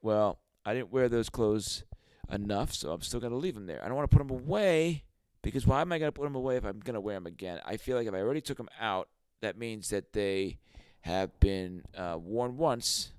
well, 0.00 0.38
I 0.64 0.72
didn't 0.72 0.92
wear 0.92 1.10
those 1.10 1.28
clothes 1.28 1.84
enough, 2.30 2.74
so 2.74 2.92
I'm 2.92 3.02
still 3.02 3.20
going 3.20 3.32
to 3.32 3.38
leave 3.38 3.54
them 3.54 3.66
there. 3.66 3.82
I 3.82 3.86
don't 3.86 3.96
want 3.96 4.10
to 4.10 4.16
put 4.16 4.26
them 4.26 4.36
away 4.36 5.04
because 5.42 5.66
why 5.66 5.80
am 5.80 5.92
I 5.92 5.98
going 5.98 6.08
to 6.08 6.12
put 6.12 6.24
them 6.24 6.34
away 6.34 6.56
if 6.56 6.64
I'm 6.64 6.80
going 6.80 6.94
to 6.94 7.00
wear 7.00 7.14
them 7.14 7.26
again? 7.26 7.60
I 7.64 7.76
feel 7.76 7.96
like 7.96 8.06
if 8.06 8.14
I 8.14 8.20
already 8.20 8.40
took 8.40 8.56
them 8.56 8.68
out, 8.80 9.08
that 9.40 9.56
means 9.56 9.90
that 9.90 10.12
they 10.12 10.58
have 11.02 11.38
been 11.40 11.84
uh, 11.96 12.18
worn 12.20 12.56
once, 12.56 13.12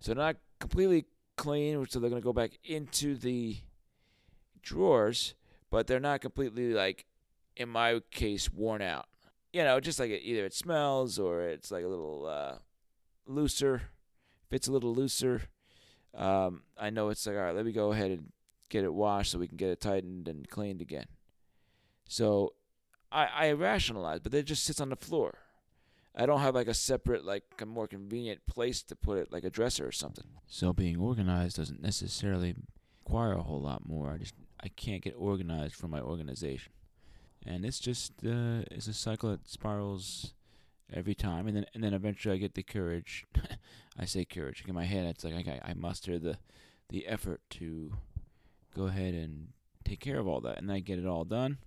so 0.00 0.12
they're 0.12 0.24
not 0.24 0.36
completely 0.60 1.06
clean, 1.36 1.86
so 1.88 1.98
they're 1.98 2.10
going 2.10 2.20
to 2.20 2.24
go 2.24 2.32
back 2.32 2.58
into 2.64 3.16
the 3.16 3.56
drawers, 4.62 5.34
but 5.70 5.86
they're 5.86 6.00
not 6.00 6.20
completely 6.20 6.72
like, 6.72 7.06
in 7.56 7.68
my 7.68 8.00
case, 8.10 8.52
worn 8.52 8.82
out. 8.82 9.06
You 9.52 9.64
know, 9.64 9.80
just 9.80 9.98
like 9.98 10.10
it, 10.10 10.22
either 10.22 10.44
it 10.44 10.54
smells 10.54 11.18
or 11.18 11.42
it's 11.42 11.70
like 11.70 11.84
a 11.84 11.88
little 11.88 12.26
uh, 12.26 12.58
looser. 13.26 13.82
If 14.46 14.52
it's 14.56 14.68
a 14.68 14.72
little 14.72 14.94
looser, 14.94 15.42
um, 16.14 16.62
I 16.78 16.90
know 16.90 17.08
it's 17.08 17.26
like, 17.26 17.36
all 17.36 17.42
right, 17.42 17.54
let 17.54 17.66
me 17.66 17.72
go 17.72 17.92
ahead 17.92 18.10
and 18.10 18.32
get 18.72 18.84
it 18.84 18.94
washed 18.94 19.30
so 19.30 19.38
we 19.38 19.46
can 19.46 19.58
get 19.58 19.70
it 19.70 19.80
tightened 19.80 20.26
and 20.26 20.48
cleaned 20.48 20.80
again. 20.80 21.06
So 22.08 22.54
I, 23.12 23.26
I 23.26 23.52
rationalize, 23.52 24.20
but 24.20 24.32
it 24.34 24.46
just 24.46 24.64
sits 24.64 24.80
on 24.80 24.88
the 24.88 24.96
floor. 24.96 25.38
I 26.16 26.26
don't 26.26 26.40
have 26.40 26.54
like 26.54 26.68
a 26.68 26.74
separate, 26.74 27.24
like 27.24 27.44
a 27.60 27.66
more 27.66 27.86
convenient 27.86 28.46
place 28.46 28.82
to 28.84 28.96
put 28.96 29.18
it, 29.18 29.32
like 29.32 29.44
a 29.44 29.50
dresser 29.50 29.86
or 29.86 29.92
something. 29.92 30.24
So 30.46 30.72
being 30.72 30.96
organized 30.96 31.56
doesn't 31.56 31.82
necessarily 31.82 32.54
require 33.04 33.32
a 33.32 33.42
whole 33.42 33.60
lot 33.60 33.86
more. 33.86 34.10
I 34.10 34.18
just 34.18 34.34
I 34.62 34.68
can't 34.68 35.02
get 35.02 35.14
organized 35.16 35.74
from 35.74 35.90
my 35.90 36.00
organization, 36.00 36.72
and 37.44 37.64
it's 37.64 37.80
just 37.80 38.12
uh, 38.24 38.64
it's 38.70 38.88
a 38.88 38.94
cycle 38.94 39.30
that 39.30 39.48
spirals 39.48 40.34
every 40.92 41.14
time, 41.14 41.46
and 41.46 41.56
then 41.56 41.66
and 41.74 41.82
then 41.82 41.94
eventually 41.94 42.34
I 42.34 42.38
get 42.38 42.54
the 42.54 42.62
courage. 42.62 43.24
I 43.98 44.04
say 44.04 44.24
courage. 44.24 44.64
In 44.66 44.74
my 44.74 44.84
head, 44.84 45.06
it's 45.06 45.24
like 45.24 45.48
I 45.48 45.60
I 45.64 45.74
muster 45.74 46.18
the 46.18 46.36
the 46.90 47.06
effort 47.06 47.40
to 47.50 47.92
go 48.74 48.86
ahead 48.86 49.14
and 49.14 49.48
take 49.84 50.00
care 50.00 50.18
of 50.18 50.28
all 50.28 50.40
that. 50.42 50.58
And 50.58 50.70
I 50.70 50.80
get 50.80 50.98
it 50.98 51.06
all 51.06 51.24
done, 51.24 51.58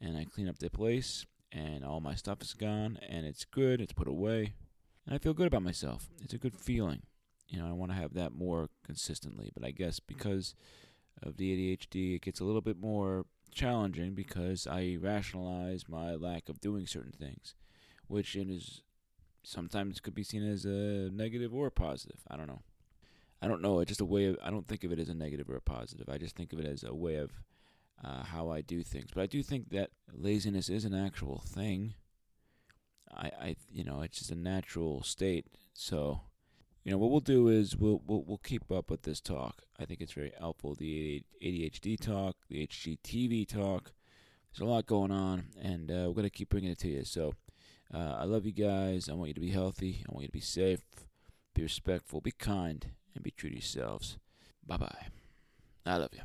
and 0.00 0.16
I 0.16 0.24
clean 0.24 0.48
up 0.48 0.58
the 0.58 0.70
place, 0.70 1.26
and 1.52 1.84
all 1.84 2.00
my 2.00 2.14
stuff 2.14 2.42
is 2.42 2.54
gone, 2.54 2.98
and 3.08 3.26
it's 3.26 3.44
good. 3.44 3.80
It's 3.80 3.92
put 3.92 4.08
away, 4.08 4.54
and 5.06 5.14
I 5.14 5.18
feel 5.18 5.34
good 5.34 5.46
about 5.46 5.62
myself. 5.62 6.08
It's 6.22 6.34
a 6.34 6.38
good 6.38 6.54
feeling. 6.54 7.02
You 7.48 7.60
know, 7.60 7.68
I 7.68 7.72
want 7.72 7.92
to 7.92 7.98
have 7.98 8.14
that 8.14 8.32
more 8.32 8.70
consistently, 8.84 9.50
but 9.54 9.64
I 9.64 9.70
guess 9.70 10.00
because 10.00 10.54
of 11.22 11.36
the 11.36 11.76
ADHD, 11.76 12.16
it 12.16 12.22
gets 12.22 12.40
a 12.40 12.44
little 12.44 12.60
bit 12.60 12.78
more 12.78 13.24
challenging 13.52 14.14
because 14.14 14.66
I 14.66 14.98
rationalize 15.00 15.88
my 15.88 16.14
lack 16.14 16.48
of 16.48 16.60
doing 16.60 16.86
certain 16.86 17.12
things, 17.12 17.54
which 18.08 18.36
is 18.36 18.82
sometimes 19.42 20.00
could 20.00 20.14
be 20.14 20.24
seen 20.24 20.46
as 20.46 20.64
a 20.64 21.10
negative 21.12 21.54
or 21.54 21.68
a 21.68 21.70
positive. 21.70 22.18
I 22.28 22.36
don't 22.36 22.48
know. 22.48 22.62
I 23.42 23.48
don't 23.48 23.62
know. 23.62 23.80
It's 23.80 23.88
just 23.88 24.00
a 24.00 24.06
way 24.06 24.26
of. 24.26 24.38
I 24.42 24.50
don't 24.50 24.66
think 24.66 24.84
of 24.84 24.92
it 24.92 24.98
as 24.98 25.08
a 25.08 25.14
negative 25.14 25.50
or 25.50 25.56
a 25.56 25.60
positive. 25.60 26.08
I 26.08 26.18
just 26.18 26.36
think 26.36 26.52
of 26.52 26.58
it 26.58 26.66
as 26.66 26.82
a 26.82 26.94
way 26.94 27.16
of 27.16 27.30
uh, 28.02 28.24
how 28.24 28.50
I 28.50 28.60
do 28.60 28.82
things. 28.82 29.10
But 29.14 29.22
I 29.22 29.26
do 29.26 29.42
think 29.42 29.70
that 29.70 29.90
laziness 30.12 30.68
is 30.68 30.84
an 30.84 30.94
actual 30.94 31.42
thing. 31.46 31.94
I, 33.14 33.30
I, 33.40 33.56
you 33.70 33.84
know, 33.84 34.02
it's 34.02 34.18
just 34.18 34.30
a 34.30 34.36
natural 34.36 35.02
state. 35.02 35.46
So, 35.72 36.20
you 36.84 36.90
know, 36.90 36.98
what 36.98 37.10
we'll 37.10 37.20
do 37.20 37.48
is 37.48 37.76
we'll 37.76 38.02
we'll 38.06 38.24
we'll 38.26 38.38
keep 38.38 38.70
up 38.70 38.90
with 38.90 39.02
this 39.02 39.20
talk. 39.20 39.62
I 39.78 39.84
think 39.84 40.00
it's 40.00 40.12
very 40.12 40.32
helpful. 40.38 40.74
The 40.74 41.22
ADHD 41.42 42.00
talk, 42.00 42.36
the 42.48 42.66
HGTV 42.66 43.48
talk. 43.48 43.92
There's 44.50 44.66
a 44.66 44.70
lot 44.70 44.86
going 44.86 45.10
on, 45.10 45.48
and 45.60 45.90
uh, 45.90 46.04
we're 46.08 46.14
gonna 46.14 46.30
keep 46.30 46.48
bringing 46.48 46.70
it 46.70 46.78
to 46.80 46.88
you. 46.88 47.04
So, 47.04 47.34
uh, 47.92 48.16
I 48.18 48.24
love 48.24 48.46
you 48.46 48.52
guys. 48.52 49.08
I 49.08 49.12
want 49.12 49.28
you 49.28 49.34
to 49.34 49.40
be 49.40 49.50
healthy. 49.50 50.04
I 50.08 50.12
want 50.12 50.22
you 50.22 50.28
to 50.28 50.32
be 50.32 50.40
safe. 50.40 50.80
Be 51.54 51.62
respectful. 51.62 52.20
Be 52.20 52.32
kind 52.32 52.86
and 53.16 53.24
be 53.24 53.32
true 53.32 53.50
to 53.50 53.56
yourselves. 53.56 54.18
Bye 54.66 54.76
bye. 54.76 55.06
I 55.84 55.96
love 55.96 56.10
you. 56.12 56.22